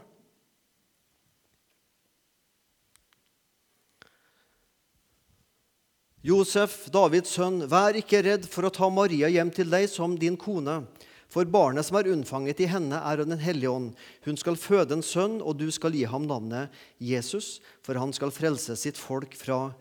Josef, 6.19 6.89
Davids 6.91 7.32
sønn, 7.32 7.62
vær 7.71 7.95
ikke 7.95 8.19
redd 8.25 8.47
for 8.51 8.67
å 8.67 8.73
ta 8.75 8.89
Maria 8.91 9.29
hjem 9.32 9.53
til 9.55 9.69
deg 9.71 9.88
som 9.91 10.17
din 10.19 10.38
kone, 10.39 10.84
For 11.29 11.45
barnet 11.45 11.86
som 11.86 11.99
er 11.99 12.08
unnfanget 12.10 12.63
i 12.63 12.65
henne, 12.65 12.97
er 12.97 13.21
av 13.21 13.27
Den 13.29 13.38
hellige 13.38 13.69
ånd. 13.69 13.91
Hun 14.25 14.38
skal 14.38 14.55
føde 14.58 14.95
en 14.97 15.03
sønn, 15.05 15.43
og 15.45 15.60
du 15.60 15.69
skal 15.69 15.93
gi 15.93 16.08
ham 16.10 16.25
navnet 16.25 16.73
Jesus, 16.97 17.62
for 17.86 17.93
han 18.01 18.10
skal 18.12 18.34
frelse 18.34 18.73
sitt 18.75 18.97
folk 18.97 19.36
fra 19.38 19.75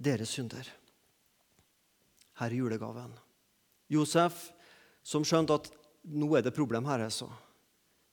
deres 0.00 0.32
synder. 0.32 0.64
Her 2.40 2.48
er 2.48 2.56
julegaven. 2.56 3.12
Josef, 3.92 4.54
som 5.04 5.20
skjønte 5.20 5.60
at 5.60 5.68
nå 6.08 6.30
er 6.32 6.42
det 6.48 6.56
problem 6.56 6.88
her. 6.88 7.04
altså. 7.04 7.28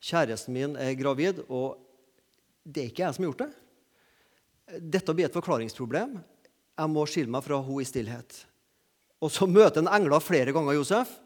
Kjæresten 0.04 0.52
min 0.52 0.76
er 0.76 0.92
gravid, 0.92 1.40
og 1.48 1.80
det 2.68 2.82
er 2.82 2.92
ikke 2.92 3.06
jeg 3.06 3.14
som 3.14 3.24
har 3.24 3.32
gjort 3.32 3.46
det. 3.46 4.80
Dette 4.92 5.14
blir 5.16 5.24
et 5.24 5.40
forklaringsproblem. 5.40 6.18
Jeg 6.74 6.90
må 6.90 7.04
skille 7.06 7.30
meg 7.30 7.44
fra 7.46 7.60
henne 7.62 7.82
i 7.82 7.86
stillhet. 7.88 8.40
Og 9.22 9.30
Så 9.30 9.46
møter 9.46 9.80
en 9.80 9.88
engler 9.88 10.20
flere 10.20 10.52
ganger 10.52 10.74
Josef. 10.74 11.20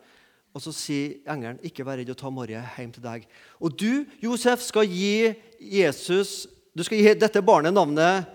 Og 0.55 0.63
så 0.63 0.73
sier 0.73 1.19
engelen, 1.29 1.59
'Ikke 1.63 1.85
vær 1.85 1.99
redd 1.99 2.11
å 2.11 2.17
ta 2.17 2.31
Marie 2.31 2.63
hjem 2.77 2.93
til 2.93 3.03
deg.' 3.03 3.27
Og 3.61 3.77
du, 3.77 4.07
Josef, 4.21 4.63
skal 4.63 4.87
gi 4.87 5.37
Jesus 5.61 6.49
du 6.79 6.85
skal 6.87 7.01
gi 7.01 7.15
dette 7.19 7.43
barnet 7.43 7.75
navnet 7.75 8.29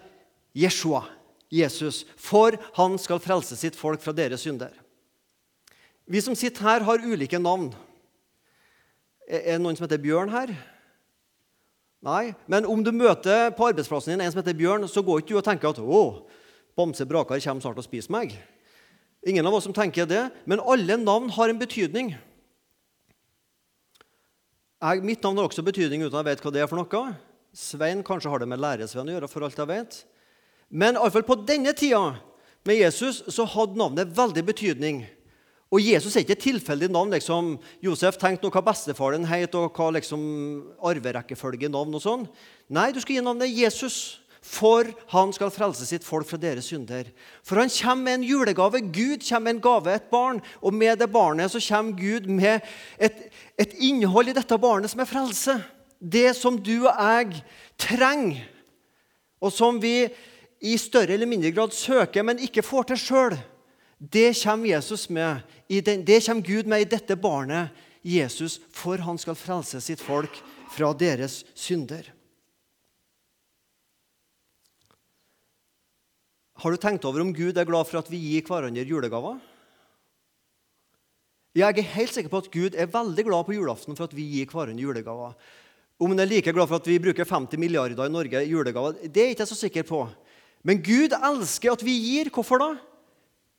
Jeshua, 0.58 1.06
Jesus, 1.54 2.02
for 2.20 2.58
han 2.76 2.98
skal 3.00 3.22
frelse 3.24 3.56
sitt 3.56 3.78
folk 3.80 4.02
fra 4.04 4.12
deres 4.16 4.44
synder. 4.44 4.74
Vi 6.04 6.20
som 6.20 6.36
sitter 6.36 6.66
her, 6.66 6.84
har 6.84 7.06
ulike 7.06 7.40
navn. 7.40 7.70
Er 9.24 9.56
det 9.56 9.62
noen 9.64 9.78
som 9.78 9.86
heter 9.86 10.02
Bjørn 10.04 10.34
her? 10.34 10.52
Nei. 12.04 12.34
Men 12.52 12.68
om 12.68 12.84
du 12.84 12.92
møter 12.92 13.54
på 13.56 13.70
arbeidsplassen 13.70 14.12
din 14.12 14.26
en 14.26 14.34
som 14.34 14.42
heter 14.42 14.58
Bjørn, 14.60 14.90
så 14.92 15.06
går 15.06 15.24
ikke 15.24 15.38
du 15.38 15.40
og 15.40 15.48
tenker 15.48 15.72
at 15.72 15.80
'Å, 15.80 16.04
Bamse 16.78 17.06
Brakar 17.06 17.40
kommer 17.40 17.62
snart 17.62 17.78
og 17.78 17.86
spiser 17.86 18.12
meg'. 18.12 18.38
Ingen 19.26 19.46
av 19.48 19.54
oss 19.54 19.64
som 19.64 19.74
tenker 19.74 20.06
det, 20.06 20.32
men 20.46 20.60
alle 20.60 20.98
navn 20.98 21.30
har 21.30 21.50
en 21.50 21.60
betydning. 21.60 22.16
Jeg, 24.84 25.04
mitt 25.04 25.24
navn 25.24 25.38
har 25.38 25.48
også 25.48 25.64
betydning 25.64 26.04
uten 26.04 26.18
at 26.18 26.26
jeg 26.26 26.32
vet 26.32 26.44
hva 26.44 26.52
det 26.52 26.62
er 26.62 26.68
for 26.68 26.82
noe. 26.82 27.16
Svein 27.56 28.04
kanskje 28.04 28.30
har 28.30 28.40
det 28.40 28.50
med 28.52 28.60
læresvenn 28.60 29.08
å 29.08 29.16
gjøre, 29.16 29.30
for 29.32 29.46
alt 29.46 29.58
jeg 29.58 29.70
vet. 29.70 30.06
Men 30.74 30.98
iallfall 30.98 31.24
på 31.24 31.38
denne 31.48 31.72
tida 31.78 32.18
med 32.68 32.80
Jesus 32.82 33.22
så 33.32 33.46
hadde 33.48 33.80
navnet 33.80 34.12
veldig 34.18 34.44
betydning. 34.44 35.06
Og 35.74 35.82
Jesus 35.82 36.16
er 36.16 36.26
ikke 36.26 36.36
et 36.36 36.44
tilfeldig 36.44 36.90
navn. 36.92 37.14
liksom, 37.16 37.56
Josef, 37.82 38.18
tenk 38.18 38.44
nå 38.44 38.52
hva 38.54 38.62
bestefaren 38.62 39.26
het, 39.26 39.56
og 39.56 39.74
hva 39.74 39.90
liksom 39.96 40.20
arverekkefølge 40.84 41.70
navn 41.70 41.96
og 41.96 42.04
sånn. 42.04 42.28
Nei, 42.70 42.92
du 42.92 43.00
skal 43.00 43.16
gi 43.16 43.24
navnet 43.24 43.50
Jesus 43.50 44.20
for 44.44 44.90
han 45.14 45.32
skal 45.32 45.54
frelse 45.56 45.86
sitt 45.88 46.04
folk 46.04 46.28
fra 46.28 46.38
deres 46.38 46.68
synder. 46.68 47.08
For 47.48 47.62
han 47.62 47.72
kommer 47.72 48.04
med 48.04 48.18
en 48.20 48.26
julegave. 48.28 48.82
Gud 48.92 49.24
kommer 49.24 49.48
med 49.48 49.56
en 49.56 49.62
gave, 49.64 49.94
et 49.96 50.10
barn. 50.12 50.42
Og 50.62 50.76
med 50.76 51.00
det 51.00 51.08
barnet 51.12 51.52
så 51.52 51.62
kommer 51.64 51.96
Gud 51.96 52.28
med 52.28 52.60
et, 53.00 53.30
et 53.58 53.76
innhold 53.80 54.30
i 54.30 54.36
dette 54.36 54.58
barnet 54.60 54.92
som 54.92 55.00
er 55.00 55.10
frelse. 55.10 55.56
Det 56.00 56.36
som 56.36 56.60
du 56.60 56.84
og 56.84 56.92
jeg 56.92 57.40
trenger, 57.80 58.44
og 59.40 59.52
som 59.52 59.80
vi 59.82 60.10
i 60.64 60.78
større 60.80 61.16
eller 61.16 61.28
mindre 61.28 61.52
grad 61.52 61.72
søker, 61.76 62.24
men 62.24 62.40
ikke 62.40 62.64
får 62.64 62.92
til 62.92 63.00
sjøl. 63.00 63.38
Det 64.00 64.34
kommer 64.44 64.76
Jesus 64.76 65.10
med. 65.10 65.44
Det 65.70 66.20
kommer 66.26 66.44
Gud 66.44 66.68
med 66.68 66.84
i 66.84 66.92
dette 66.92 67.16
barnet, 67.16 67.72
Jesus, 68.04 68.60
for 68.76 69.00
han 69.00 69.18
skal 69.18 69.40
frelse 69.40 69.80
sitt 69.82 70.04
folk 70.04 70.36
fra 70.76 70.92
deres 71.00 71.44
synder. 71.56 72.13
Har 76.64 76.72
du 76.72 76.80
tenkt 76.80 77.04
over 77.04 77.20
om 77.20 77.34
Gud 77.36 77.58
er 77.60 77.68
glad 77.68 77.90
for 77.90 78.00
at 78.00 78.08
vi 78.08 78.22
gir 78.24 78.46
hverandre 78.48 78.86
julegaver? 78.88 79.36
Jeg 81.54 81.76
er 81.76 81.90
helt 81.92 82.14
sikker 82.16 82.32
på 82.32 82.40
at 82.40 82.48
Gud 82.54 82.78
er 82.80 82.88
veldig 82.90 83.26
glad 83.28 83.44
på 83.46 83.56
julaften 83.58 83.98
for 83.98 84.08
at 84.08 84.14
vi 84.16 84.24
gir 84.38 84.48
hverandre 84.48 84.80
julegaver. 84.80 85.34
Om 86.00 86.14
han 86.14 86.24
er 86.24 86.30
like 86.32 86.54
glad 86.56 86.70
for 86.72 86.80
at 86.80 86.88
vi 86.88 87.02
bruker 87.04 87.28
50 87.28 87.60
milliarder 87.60 88.00
i 88.08 88.14
Norge 88.14 88.40
i 88.46 88.54
julegaver, 88.54 88.96
det 89.04 89.26
er 89.26 89.34
ikke 89.34 89.44
jeg 89.44 89.52
så 89.52 89.58
sikker 89.60 89.84
på. 89.90 90.06
Men 90.64 90.80
Gud 90.80 91.12
elsker 91.12 91.74
at 91.74 91.84
vi 91.84 91.98
gir. 92.00 92.32
Hvorfor 92.32 92.62
da? 92.64 92.70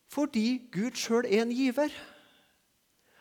Fordi 0.09 0.65
Gud 0.73 0.97
sjøl 0.97 1.27
er 1.29 1.43
en 1.43 1.53
giver. 1.53 1.93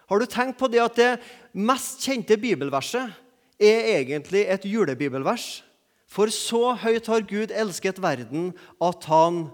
Har 0.09 0.21
du 0.21 0.25
tenkt 0.25 0.57
på 0.61 0.71
det 0.73 0.81
at 0.81 0.97
det 0.97 1.11
mest 1.53 2.01
kjente 2.01 2.41
bibelverset 2.41 3.13
er 3.61 3.91
egentlig 3.99 4.47
et 4.49 4.65
julebibelvers? 4.65 5.61
For 6.09 6.33
så 6.33 6.73
høyt 6.81 7.13
har 7.13 7.29
Gud 7.29 7.53
elsket 7.53 8.01
verden 8.01 8.55
at 8.81 9.05
han 9.13 9.45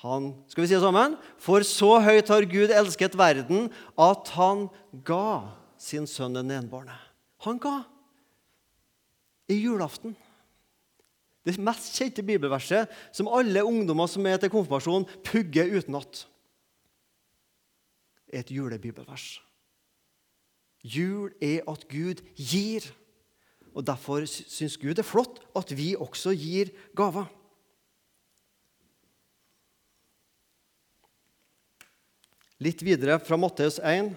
han, 0.00 0.30
skal 0.48 0.64
vi 0.64 0.70
si 0.70 0.76
det 0.78 0.80
sammen? 0.80 1.18
For 1.42 1.64
så 1.66 1.98
høyt 2.00 2.30
har 2.32 2.46
Gud 2.48 2.72
elsket 2.72 3.18
verden 3.20 3.68
at 4.00 4.30
han 4.32 4.68
ga 5.04 5.50
sin 5.80 6.06
sønn 6.08 6.38
den 6.38 6.52
enbårne. 6.56 6.96
Han 7.44 7.60
ga. 7.60 7.82
I 9.50 9.58
julaften. 9.60 10.14
Det 11.44 11.56
mest 11.60 11.92
kjente 11.96 12.24
bibelverset 12.24 12.88
som 13.16 13.28
alle 13.32 13.64
ungdommer 13.64 14.08
som 14.08 14.24
er 14.28 14.40
til 14.40 14.52
konfirmasjon, 14.52 15.08
pugger 15.24 15.72
utenat. 15.76 16.26
er 18.32 18.44
et 18.44 18.50
julebibelvers. 18.54 19.40
Jul 20.84 21.32
er 21.42 21.66
at 21.68 21.88
Gud 21.90 22.22
gir. 22.36 22.86
Og 23.74 23.86
Derfor 23.86 24.24
syns 24.26 24.78
Gud 24.78 24.94
det 24.94 25.04
er 25.04 25.08
flott 25.08 25.42
at 25.56 25.76
vi 25.76 25.96
også 25.98 26.32
gir 26.34 26.70
gaver. 26.96 27.26
Litt 32.60 32.82
videre 32.84 33.16
fra 33.24 33.38
Matteus 33.40 33.78
1. 33.80 34.10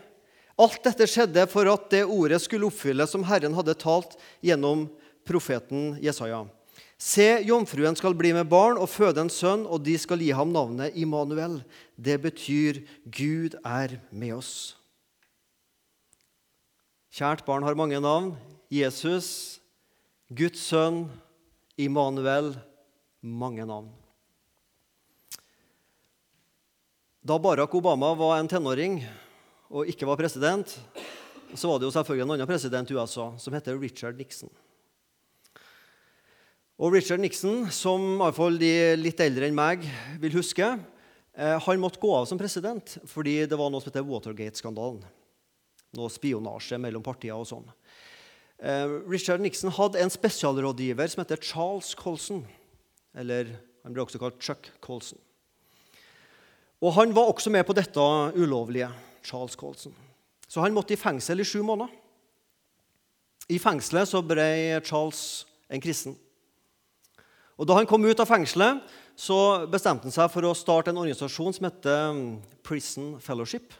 Alt 0.59 0.83
dette 0.83 1.07
skjedde 1.07 1.45
for 1.47 1.69
at 1.71 1.85
det 1.93 2.03
ordet 2.03 2.41
skulle 2.43 2.67
oppfylles 2.67 3.13
som 3.15 3.23
Herren 3.25 3.55
hadde 3.55 3.77
talt 3.79 4.17
gjennom 4.43 4.89
profeten 5.23 5.93
Jesaja. 6.03 6.43
Se, 6.99 7.25
jomfruen 7.47 7.95
skal 7.95 8.15
bli 8.15 8.33
med 8.35 8.49
barn 8.51 8.77
og 8.79 8.91
føde 8.91 9.23
en 9.23 9.31
sønn, 9.31 9.63
og 9.63 9.81
de 9.87 9.95
skal 9.99 10.21
gi 10.23 10.29
ham 10.35 10.51
navnet 10.51 10.95
Immanuel. 10.99 11.61
Det 11.95 12.19
betyr 12.23 12.83
Gud 13.07 13.55
er 13.63 13.97
med 14.11 14.35
oss. 14.37 14.53
Kjært 17.15 17.43
barn 17.47 17.63
har 17.63 17.79
mange 17.79 17.99
navn. 18.03 18.33
Jesus, 18.71 19.59
Guds 20.27 20.67
sønn, 20.67 21.05
Immanuel. 21.79 22.55
Mange 23.23 23.63
navn. 23.63 23.91
Da 27.23 27.37
Barack 27.39 27.75
Obama 27.75 28.09
var 28.19 28.35
en 28.35 28.49
tenåring 28.51 28.97
og 29.71 29.87
ikke 29.87 30.03
var 30.09 30.19
president, 30.19 30.73
så 31.55 31.69
var 31.69 31.79
det 31.79 31.87
jo 31.87 31.93
selvfølgelig 31.95 32.25
en 32.25 32.33
annen 32.35 32.49
president 32.49 32.91
i 32.91 32.97
USA 32.97 33.29
som 33.39 33.55
heter 33.55 33.79
Richard 33.79 34.19
Nixon. 34.19 34.51
Og 36.75 36.91
Richard 36.91 37.23
Nixon, 37.23 37.69
som 37.71 38.03
i 38.09 38.19
hvert 38.25 38.35
fall 38.41 38.59
de 38.59 38.73
litt 38.99 39.23
eldre 39.23 39.47
enn 39.47 39.55
meg 39.55 39.87
vil 40.19 40.35
huske, 40.35 40.67
eh, 40.75 41.55
han 41.63 41.79
måtte 41.79 42.03
gå 42.03 42.11
av 42.11 42.27
som 42.27 42.41
president 42.41 42.97
fordi 43.07 43.39
det 43.47 43.55
var 43.55 43.71
noe 43.71 43.79
som 43.79 43.93
heter 43.93 44.09
Watergate-skandalen. 44.11 44.99
Noe 45.95 46.11
spionasje 46.11 46.75
mellom 46.75 47.07
partier 47.07 47.39
og 47.39 47.47
sånn. 47.47 47.69
Eh, 48.59 48.99
Richard 49.07 49.39
Nixon 49.39 49.71
hadde 49.71 50.03
en 50.03 50.11
spesialrådgiver 50.11 51.07
som 51.07 51.23
heter 51.23 51.39
Charles 51.39 51.95
Colson. 51.95 52.43
Eller 53.15 53.61
han 53.85 53.95
ble 53.95 54.03
også 54.03 54.19
kalt 54.19 54.43
Chuck 54.43 54.73
Colson. 54.83 55.23
Og 56.83 56.91
Han 56.93 57.13
var 57.15 57.31
også 57.31 57.51
med 57.53 57.63
på 57.63 57.75
dette 57.75 57.99
ulovlige, 58.35 58.89
Charles 59.23 59.55
Colson. 59.55 59.93
Så 60.47 60.61
han 60.61 60.73
måtte 60.75 60.93
i 60.93 60.99
fengsel 60.99 61.39
i 61.39 61.45
sju 61.47 61.61
måneder. 61.63 61.87
I 63.49 63.59
fengselet 63.59 64.09
så 64.09 64.19
ble 64.23 64.81
Charles 64.83 65.45
en 65.71 65.81
kristen. 65.81 66.17
Og 67.57 67.67
Da 67.67 67.77
han 67.77 67.87
kom 67.87 68.03
ut 68.03 68.19
av 68.19 68.27
fengselet, 68.27 68.83
så 69.15 69.65
bestemte 69.71 70.09
han 70.09 70.13
seg 70.15 70.29
for 70.33 70.43
å 70.43 70.55
starte 70.57 70.91
en 70.91 70.99
organisasjon 70.99 71.55
som 71.55 71.69
heter 71.69 72.11
um, 72.11 72.21
Prison 72.65 73.15
Fellowship. 73.21 73.73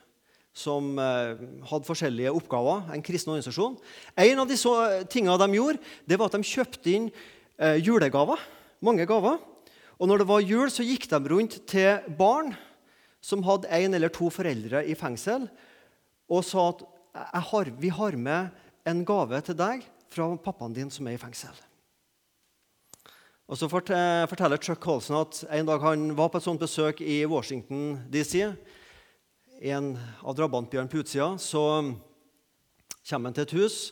Som 0.53 0.99
eh, 1.01 1.39
hadde 1.65 1.87
forskjellige 1.87 2.31
oppgaver. 2.31 2.83
En 2.93 3.01
kristen 3.01 3.33
organisasjon. 3.33 3.79
En 4.15 4.41
av 4.43 4.47
de 4.47 4.57
tingene 5.09 5.37
de 5.41 5.57
gjorde, 5.57 5.79
det 6.05 6.19
var 6.21 6.29
at 6.29 6.37
de 6.37 6.45
kjøpte 6.45 6.91
inn 6.91 7.07
eh, 7.57 7.79
julegaver. 7.81 8.37
Mange 8.85 9.07
gaver. 9.09 9.41
Og 9.97 10.07
når 10.07 10.21
det 10.21 10.29
var 10.29 10.45
jul, 10.45 10.69
så 10.69 10.85
gikk 10.85 11.09
de 11.09 11.19
rundt 11.33 11.57
til 11.65 12.05
barn 12.19 12.53
som 13.23 13.43
hadde 13.47 13.71
en 13.71 13.95
eller 13.95 14.12
to 14.12 14.27
foreldre 14.33 14.83
i 14.83 14.95
fengsel, 14.99 15.47
og 16.27 16.43
sa 16.43 16.69
at 16.73 16.83
har, 17.51 17.69
vi 17.79 17.91
har 17.93 18.17
med 18.19 18.49
en 18.89 19.03
gave 19.07 19.39
til 19.45 19.55
deg 19.55 19.86
fra 20.12 20.27
pappaen 20.43 20.75
din 20.75 20.91
som 20.91 21.07
er 21.07 21.15
i 21.15 21.21
fengsel. 21.21 21.53
Og 23.47 23.59
Så 23.59 23.67
forteller 23.69 24.57
Chuck 24.57 24.79
Colson 24.81 25.19
at 25.19 25.43
en 25.51 25.67
dag 25.67 25.81
han 25.83 26.13
var 26.17 26.31
på 26.31 26.39
et 26.39 26.45
sånt 26.45 26.62
besøk 26.63 27.01
i 27.03 27.25
Washington 27.27 27.99
DC. 28.09 28.39
i 29.62 29.69
En 29.69 29.93
av 30.23 30.36
drabantbjørn 30.36 30.89
på 30.89 31.03
utsida. 31.03 31.38
Så 31.38 31.62
kommer 33.09 33.29
han 33.29 33.33
til 33.33 33.43
et 33.43 33.55
hus. 33.59 33.91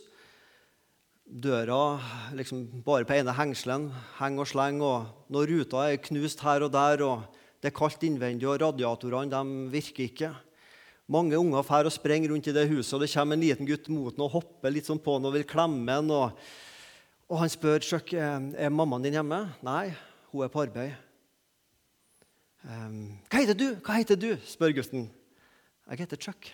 Døra 1.26 2.00
liksom 2.34 2.84
bare 2.84 3.06
på 3.06 3.14
ene 3.14 3.36
hengselen 3.36 3.92
henger 4.18 4.42
og 4.42 4.48
slenger, 4.48 4.84
og 4.84 5.32
noen 5.32 5.48
ruter 5.52 5.84
er 5.84 6.04
knust 6.04 6.42
her 6.42 6.64
og 6.64 6.72
der. 6.72 7.04
og 7.04 7.41
det 7.62 7.70
er 7.70 7.78
kaldt 7.78 8.02
innvendig, 8.08 8.48
og 8.50 8.58
radiatorene 8.62 9.70
virker 9.70 10.08
ikke. 10.08 10.32
Mange 11.12 11.38
unger 11.38 11.66
fær 11.68 11.86
og 11.86 11.94
sprenger 11.94 12.32
rundt 12.32 12.48
i 12.50 12.56
det 12.56 12.66
huset, 12.72 12.96
og 12.96 13.04
det 13.04 13.12
kommer 13.14 13.38
en 13.38 13.44
liten 13.44 13.68
gutt 13.68 13.90
mot 13.92 14.16
ham 14.16 14.26
og 14.26 14.36
hopper 14.38 14.74
litt 14.74 14.88
sånn 14.90 15.02
på 15.02 15.18
ham 15.18 15.28
og 15.30 15.36
vil 15.36 15.46
klemme 15.46 15.98
ham. 15.98 16.10
Og, 16.16 16.42
og 17.30 17.42
han 17.44 17.52
spør 17.52 17.84
Chuck, 17.86 18.14
er 18.16 18.74
mammaen 18.74 19.06
din 19.06 19.20
hjemme. 19.20 19.44
Nei, 19.66 19.92
hun 20.32 20.46
er 20.46 20.54
på 20.54 20.64
arbeid. 20.64 20.96
Um, 22.62 23.18
hva 23.30 23.42
heter 23.42 23.58
du? 23.58 23.68
Hva 23.82 23.98
heter 24.00 24.18
du? 24.22 24.32
spør 24.46 24.74
gutten. 24.78 25.08
Jeg 25.90 26.04
heter 26.06 26.22
Chuck. 26.22 26.52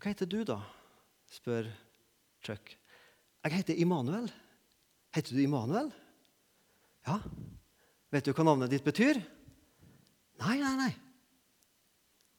Hva 0.00 0.12
heter 0.12 0.28
du, 0.28 0.40
da? 0.48 0.60
spør 1.32 1.68
Chuck. 2.44 2.76
Jeg 3.44 3.56
heter 3.58 3.80
Immanuel. 3.80 4.30
Heter 5.16 5.36
du 5.36 5.44
Immanuel? 5.44 5.90
Ja. 7.08 7.20
Vet 8.10 8.26
du 8.26 8.32
hva 8.34 8.46
navnet 8.46 8.72
ditt 8.72 8.86
betyr? 8.86 9.20
Nei, 10.40 10.56
nei, 10.58 10.74
nei. 10.78 10.90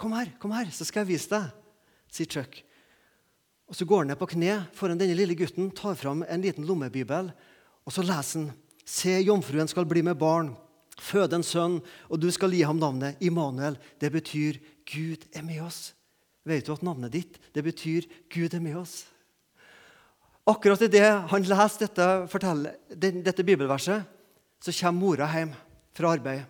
Kom 0.01 0.15
her, 0.17 0.33
kom 0.41 0.53
her, 0.55 0.71
så 0.73 0.87
skal 0.87 1.03
jeg 1.03 1.13
vise 1.13 1.29
deg, 1.31 1.51
sier 2.11 2.29
Chuck. 2.29 2.57
Og 3.71 3.77
Så 3.77 3.85
går 3.87 4.03
han 4.03 4.11
ned 4.11 4.19
på 4.19 4.27
kne 4.33 4.57
foran 4.75 4.99
denne 4.99 5.15
lille 5.15 5.37
gutten, 5.37 5.69
tar 5.71 5.95
fram 5.95 6.25
en 6.27 6.43
liten 6.43 6.65
lommebibel, 6.67 7.29
og 7.85 7.93
så 7.93 8.03
leser 8.03 8.41
han 8.41 8.51
Se, 8.81 9.13
jomfruen 9.21 9.69
skal 9.69 9.85
bli 9.87 10.01
med 10.03 10.17
barn, 10.19 10.49
føde 10.99 11.37
en 11.37 11.45
sønn, 11.45 11.77
og 12.09 12.19
du 12.19 12.27
skal 12.33 12.51
gi 12.51 12.63
ham 12.65 12.79
navnet 12.81 13.21
Immanuel. 13.23 13.77
Det 14.01 14.09
betyr 14.11 14.57
Gud 14.89 15.23
er 15.31 15.45
med 15.45 15.61
oss. 15.63 15.93
Vet 16.43 16.65
du 16.65 16.73
at 16.73 16.83
navnet 16.83 17.13
ditt 17.13 17.37
det 17.53 17.63
betyr 17.63 18.09
Gud 18.33 18.55
er 18.57 18.63
med 18.63 18.79
oss? 18.81 19.05
Akkurat 20.49 20.81
idet 20.81 21.29
han 21.29 21.45
leser 21.45 21.85
dette, 21.85 23.13
dette 23.21 23.45
bibelverset, 23.45 24.01
så 24.61 24.71
kommer 24.71 24.99
mora 24.99 25.27
hjem 25.33 25.53
fra 25.97 26.13
arbeid. 26.15 26.43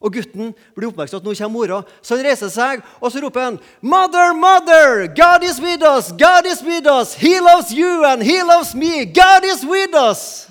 Og 0.00 0.12
gutten 0.12 0.52
blir 0.76 0.90
oppmerksom 0.90 1.22
at 1.22 1.26
nå 1.26 1.32
kommer 1.38 1.54
mora, 1.56 1.78
så 2.04 2.16
han 2.16 2.26
reiser 2.26 2.50
seg 2.52 2.82
og 3.00 3.08
så 3.12 3.20
roper 3.24 3.46
han, 3.46 3.60
'Mother, 3.80 4.34
mother, 4.36 5.06
God 5.08 5.44
is 5.44 5.60
with 5.60 5.84
us! 5.84 6.12
God 6.12 6.46
is 6.46 6.62
with 6.62 6.88
us! 6.88 7.14
He 7.14 7.40
loves 7.40 7.72
you 7.72 8.04
and 8.04 8.22
he 8.22 8.42
loves 8.42 8.74
me! 8.74 9.04
God 9.04 9.44
is 9.44 9.64
with 9.64 9.96
us!' 9.96 10.48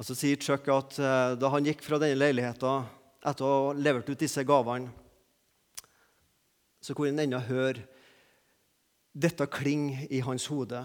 Og 0.00 0.04
Så 0.04 0.14
sier 0.16 0.36
Chuck 0.40 0.64
at 0.72 0.96
uh, 0.96 1.36
da 1.36 1.48
han 1.52 1.66
gikk 1.68 1.82
fra 1.84 1.98
denne 2.00 2.16
leiligheten 2.16 2.86
etter 3.20 3.44
å 3.44 3.56
ha 3.68 3.72
levert 3.76 4.08
ut 4.08 4.18
disse 4.18 4.40
gavene, 4.48 4.88
så 6.80 6.96
kunne 6.96 7.12
han 7.12 7.26
ennå 7.26 7.42
høre 7.44 7.84
dette 9.12 9.44
klinge 9.52 10.06
i 10.08 10.22
hans 10.24 10.46
hode 10.48 10.80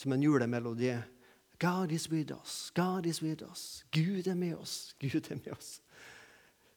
som 0.00 0.12
en 0.12 0.22
julemelodi. 0.24 0.94
God 1.60 1.92
is 1.92 2.08
with 2.10 2.32
us, 2.32 2.70
God 2.74 3.06
is 3.06 3.20
with 3.22 3.44
us. 3.44 3.84
Gud 3.92 4.26
er 4.26 4.34
med 4.34 4.56
oss, 4.56 4.94
Gud 5.00 5.28
er 5.28 5.36
med 5.36 5.52
oss. 5.52 5.80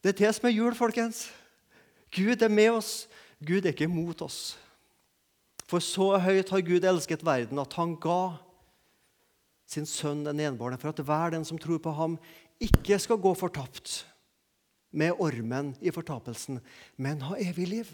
Det 0.03 0.11
er 0.11 0.25
det 0.25 0.33
som 0.35 0.49
er 0.49 0.57
jul, 0.57 0.75
folkens. 0.75 1.29
Gud 2.11 2.43
er 2.43 2.51
med 2.51 2.73
oss, 2.75 3.07
Gud 3.39 3.63
er 3.63 3.71
ikke 3.71 3.87
mot 3.87 4.21
oss. 4.21 4.57
For 5.71 5.79
så 5.79 6.17
høyt 6.19 6.51
har 6.51 6.65
Gud 6.67 6.83
elsket 6.83 7.23
verden 7.23 7.61
at 7.63 7.77
han 7.79 7.95
ga 7.95 8.35
sin 9.71 9.87
sønn 9.87 10.25
den 10.27 10.41
enbårne, 10.43 10.77
for 10.77 10.91
at 10.91 10.99
hver 10.99 11.31
den 11.33 11.47
som 11.47 11.57
tror 11.57 11.79
på 11.81 11.93
ham, 11.95 12.19
ikke 12.61 12.99
skal 12.99 13.21
gå 13.23 13.31
fortapt 13.39 14.03
med 14.93 15.15
ormen 15.17 15.71
i 15.81 15.91
fortapelsen, 15.95 16.59
men 16.99 17.23
ha 17.25 17.39
evig 17.41 17.69
liv. 17.71 17.87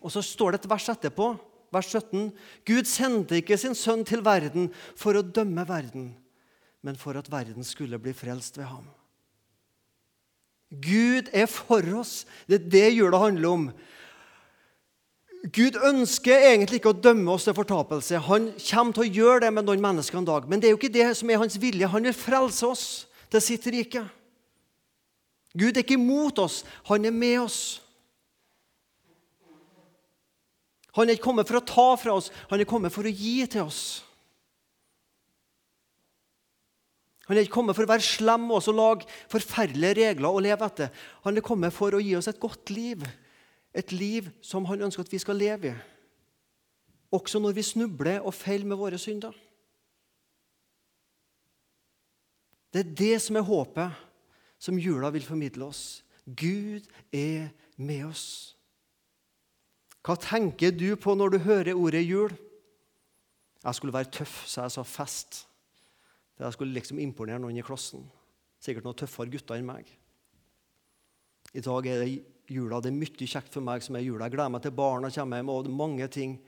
Og 0.00 0.14
så 0.14 0.22
står 0.24 0.54
det 0.54 0.62
et 0.62 0.70
vers 0.70 0.88
etterpå 0.94 1.34
vers 1.74 1.90
17. 1.92 2.30
Gud 2.66 2.88
sendte 2.90 3.38
ikke 3.40 3.58
sin 3.60 3.76
sønn 3.78 4.04
til 4.06 4.24
verden 4.26 4.70
for 4.98 5.18
å 5.18 5.26
dømme 5.26 5.66
verden, 5.68 6.10
men 6.82 6.98
for 6.98 7.18
at 7.20 7.30
verden 7.30 7.66
skulle 7.66 8.00
bli 8.02 8.14
frelst 8.16 8.58
ved 8.58 8.70
ham. 8.70 8.88
Gud 10.70 11.30
er 11.34 11.48
for 11.50 11.82
oss. 11.98 12.24
Det 12.46 12.60
er 12.60 12.68
det 12.70 12.88
jula 12.94 13.18
handler 13.18 13.48
om. 13.50 13.64
Gud 15.50 15.78
ønsker 15.88 16.50
egentlig 16.50 16.78
ikke 16.78 16.92
å 16.92 17.00
dømme 17.00 17.32
oss 17.32 17.46
til 17.48 17.56
fortapelse. 17.56 18.20
Han 18.28 18.50
kommer 18.60 18.94
til 18.94 19.06
å 19.06 19.12
gjøre 19.18 19.44
det 19.46 19.52
med 19.56 19.66
noen 19.66 19.82
mennesker 19.82 20.20
en 20.20 20.28
dag. 20.28 20.46
Men 20.46 20.60
det 20.60 20.68
er 20.68 20.74
jo 20.74 20.78
ikke 20.78 20.92
det 20.94 21.08
som 21.18 21.30
er 21.32 21.40
hans 21.40 21.56
vilje. 21.58 21.88
Han 21.90 22.06
vil 22.06 22.14
frelse 22.14 22.68
oss 22.68 22.84
til 23.32 23.42
sitt 23.42 23.66
rike. 23.72 24.04
Gud 25.58 25.74
er 25.74 25.82
ikke 25.82 25.98
imot 25.98 26.38
oss, 26.38 26.60
han 26.86 27.04
er 27.08 27.14
med 27.14 27.40
oss. 27.42 27.80
Han 30.98 31.08
er 31.08 31.16
ikke 31.16 31.28
kommet 31.28 31.48
for 31.48 31.60
å 31.60 31.66
ta 31.66 31.88
fra 32.00 32.14
oss, 32.18 32.30
han 32.50 32.60
er 32.60 32.68
kommet 32.68 32.94
for 32.94 33.06
å 33.06 33.12
gi 33.12 33.44
til 33.50 33.68
oss. 33.68 33.82
Han 37.30 37.38
er 37.38 37.46
ikke 37.46 37.60
kommet 37.60 37.78
for 37.78 37.86
å 37.86 37.92
være 37.92 38.02
slem 38.02 38.48
og 38.50 38.66
lage 38.74 39.06
forferdelige 39.30 40.00
regler 40.00 40.34
å 40.34 40.42
leve 40.42 40.66
etter. 40.66 40.88
Han 41.22 41.38
er 41.38 41.46
kommet 41.46 41.70
for 41.70 41.94
å 41.94 42.00
gi 42.02 42.16
oss 42.18 42.26
et 42.26 42.40
godt 42.42 42.72
liv, 42.74 43.04
et 43.70 43.92
liv 43.94 44.32
som 44.42 44.66
han 44.66 44.82
ønsker 44.82 45.06
at 45.06 45.12
vi 45.12 45.20
skal 45.22 45.38
leve 45.38 45.70
i. 45.70 45.76
Også 47.14 47.38
når 47.42 47.54
vi 47.54 47.66
snubler 47.66 48.26
og 48.26 48.34
feiler 48.34 48.66
med 48.70 48.78
våre 48.78 48.98
synder. 48.98 49.34
Det 52.70 52.82
er 52.82 52.92
det 52.98 53.16
som 53.22 53.38
er 53.38 53.46
håpet 53.46 54.02
som 54.62 54.78
jula 54.78 55.10
vil 55.14 55.26
formidle 55.26 55.70
oss. 55.70 56.02
Gud 56.26 56.86
er 57.14 57.50
med 57.78 58.06
oss. 58.10 58.56
Hva 60.06 60.16
tenker 60.16 60.72
du 60.72 60.94
på 60.96 61.14
når 61.16 61.34
du 61.34 61.38
hører 61.44 61.76
ordet 61.76 62.02
jul? 62.06 62.32
Jeg 63.60 63.76
skulle 63.76 63.92
være 63.92 64.12
tøff, 64.14 64.46
så 64.48 64.64
jeg 64.64 64.74
sa 64.76 64.84
fest. 64.88 65.42
Jeg 66.40 66.56
skulle 66.56 66.72
liksom 66.72 66.98
imponere 67.02 67.40
noen 67.42 67.58
i 67.60 67.64
klassen. 67.64 68.06
Sikkert 68.60 68.86
noen 68.86 68.96
tøffere 68.96 69.28
gutter 69.32 69.58
enn 69.60 69.68
meg. 69.68 69.90
I 71.52 71.60
dag 71.64 71.86
er 71.90 72.00
det 72.00 72.14
jula. 72.50 72.80
Det 72.80 72.88
er 72.90 72.96
mye 72.96 73.28
kjekt 73.28 73.52
for 73.52 73.64
meg 73.64 73.84
som 73.84 73.98
er 73.98 74.06
jula. 74.06 74.24
Jeg 74.26 74.36
gleder 74.36 74.54
meg 74.54 74.64
til 74.64 74.74
barna 74.76 75.10
kommer 75.12 75.40
hjem, 75.40 75.52
og 75.52 75.70
mange 75.74 76.08
ting. 76.08 76.38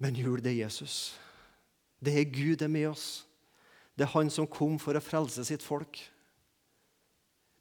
Men 0.00 0.16
jul, 0.16 0.40
det 0.40 0.54
er 0.54 0.62
Jesus. 0.64 1.16
Det 2.00 2.14
er 2.16 2.28
Gud 2.32 2.56
det 2.60 2.68
er 2.68 2.72
med 2.72 2.90
oss. 2.90 3.26
Det 3.96 4.04
er 4.04 4.12
Han 4.12 4.30
som 4.30 4.48
kom 4.48 4.78
for 4.78 4.96
å 4.96 5.04
frelse 5.04 5.44
sitt 5.44 5.64
folk. 5.64 6.00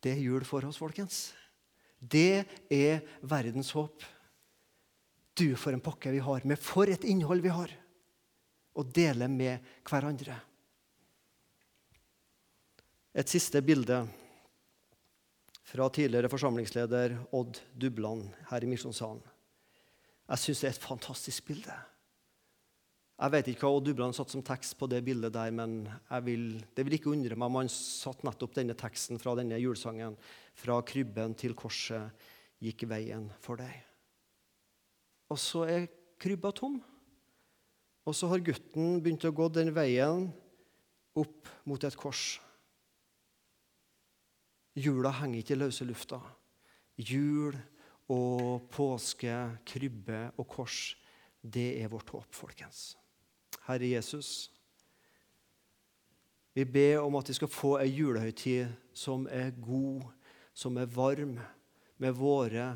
Det 0.03 0.11
er 0.13 0.23
jul 0.23 0.43
for 0.47 0.63
oss, 0.67 0.77
folkens. 0.77 1.33
Det 1.99 2.45
er 2.69 3.01
verdens 3.23 3.71
håp. 3.75 4.03
Du, 5.35 5.49
for 5.59 5.75
en 5.75 5.83
pakke 5.83 6.13
vi 6.15 6.21
har, 6.23 6.43
med 6.47 6.59
for 6.61 6.87
et 6.87 7.03
innhold 7.07 7.43
vi 7.43 7.51
har, 7.51 7.71
å 8.75 8.83
dele 8.83 9.27
med 9.31 9.63
hverandre. 9.87 10.37
Et 13.15 13.31
siste 13.31 13.59
bilde 13.63 14.01
fra 15.65 15.87
tidligere 15.91 16.31
forsamlingsleder 16.31 17.15
Odd 17.35 17.59
Dubland 17.73 18.27
her 18.51 18.63
i 18.63 18.69
Misjonssalen. 18.69 19.23
Jeg 20.25 20.41
syns 20.41 20.61
det 20.61 20.69
er 20.69 20.75
et 20.75 20.87
fantastisk 20.87 21.47
bilde. 21.47 21.75
Jeg 23.15 23.31
vet 23.31 23.47
ikke 23.47 23.63
hva 23.63 23.77
Odd 23.77 23.87
Dubland 23.87 24.15
satt 24.17 24.33
som 24.33 24.43
tekst 24.43 24.75
på 24.79 24.89
det 24.91 24.99
bildet 25.07 25.31
der, 25.35 25.51
men 25.55 25.85
vil, 26.27 26.57
det 26.75 26.83
vil 26.83 26.97
ikke 26.97 27.13
undre 27.13 27.37
meg 27.39 27.47
om 27.47 27.59
han 27.61 27.71
satt 27.71 28.25
nettopp 28.27 28.57
denne 28.57 28.75
teksten 28.75 29.21
fra 29.21 29.37
denne 29.39 29.59
julesangen. 29.61 30.17
Fra 30.59 30.81
krybben 30.83 31.35
til 31.39 31.55
korset 31.55 32.27
gikk 32.63 32.87
veien 32.91 33.29
for 33.43 33.59
deg. 33.61 33.94
Og 35.31 35.39
så 35.41 35.65
er 35.69 35.87
krybba 36.21 36.51
tom. 36.55 36.79
Og 38.05 38.15
så 38.15 38.29
har 38.29 38.43
gutten 38.45 38.99
begynt 39.01 39.25
å 39.25 39.33
gå 39.33 39.47
den 39.49 39.71
veien 39.73 40.27
opp 41.17 41.49
mot 41.65 41.83
et 41.83 41.97
kors. 41.97 42.35
Jula 44.75 45.13
henger 45.21 45.41
ikke 45.41 45.55
i 45.55 45.61
løse 45.61 45.87
lufta. 45.87 46.19
Jul 46.99 47.55
og 48.11 48.67
påske, 48.71 49.33
krybbe 49.65 50.27
og 50.37 50.47
kors, 50.51 50.93
det 51.41 51.81
er 51.81 51.89
vårt 51.89 52.11
håp, 52.13 52.29
folkens. 52.35 52.93
Herre 53.65 53.87
Jesus, 53.89 54.51
vi 56.55 56.65
ber 56.65 57.01
om 57.01 57.17
at 57.17 57.29
vi 57.29 57.35
skal 57.35 57.51
få 57.51 57.75
ei 57.81 57.89
julehøytid 57.89 58.69
som 58.95 59.25
er 59.31 59.55
god, 59.57 60.05
som 60.53 60.77
er 60.77 60.91
varm, 60.91 61.39
med 61.97 62.11
våre 62.15 62.73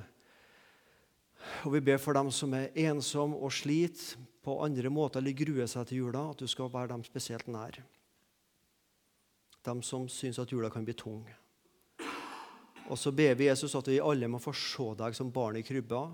og 1.66 1.74
vi 1.74 1.82
ber 1.84 2.00
for 2.02 2.18
dem 2.18 2.32
som 2.34 2.54
er 2.58 2.74
ensomme 2.88 3.38
og 3.38 3.54
sliter 3.54 4.20
på 4.44 4.58
andre 4.64 4.92
måter 4.92 5.22
eller 5.22 5.38
gruer 5.38 5.70
seg 5.70 5.88
til 5.90 6.04
jula, 6.04 6.30
at 6.32 6.42
du 6.42 6.48
skal 6.48 6.72
være 6.74 6.94
dem 6.94 7.04
spesielt 7.08 7.48
nær. 7.52 7.80
Dem 9.68 9.84
som 9.84 10.08
syns 10.10 10.40
at 10.40 10.52
jula 10.52 10.72
kan 10.72 10.86
bli 10.88 10.96
tung. 10.98 11.24
Og 12.90 12.98
så 12.98 13.12
ber 13.14 13.36
vi 13.38 13.50
Jesus 13.50 13.76
at 13.78 13.88
vi 13.92 14.00
alle 14.02 14.30
må 14.32 14.40
få 14.42 14.54
se 14.56 14.88
deg 14.98 15.18
som 15.18 15.34
barn 15.34 15.60
i 15.60 15.66
krybba 15.66 16.08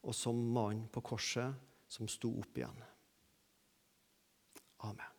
og 0.00 0.16
som 0.16 0.36
mann 0.54 0.84
på 0.92 1.02
korset 1.04 1.54
som 1.90 2.08
sto 2.08 2.32
opp 2.42 2.60
igjen. 2.60 2.84
Amen. 4.86 5.09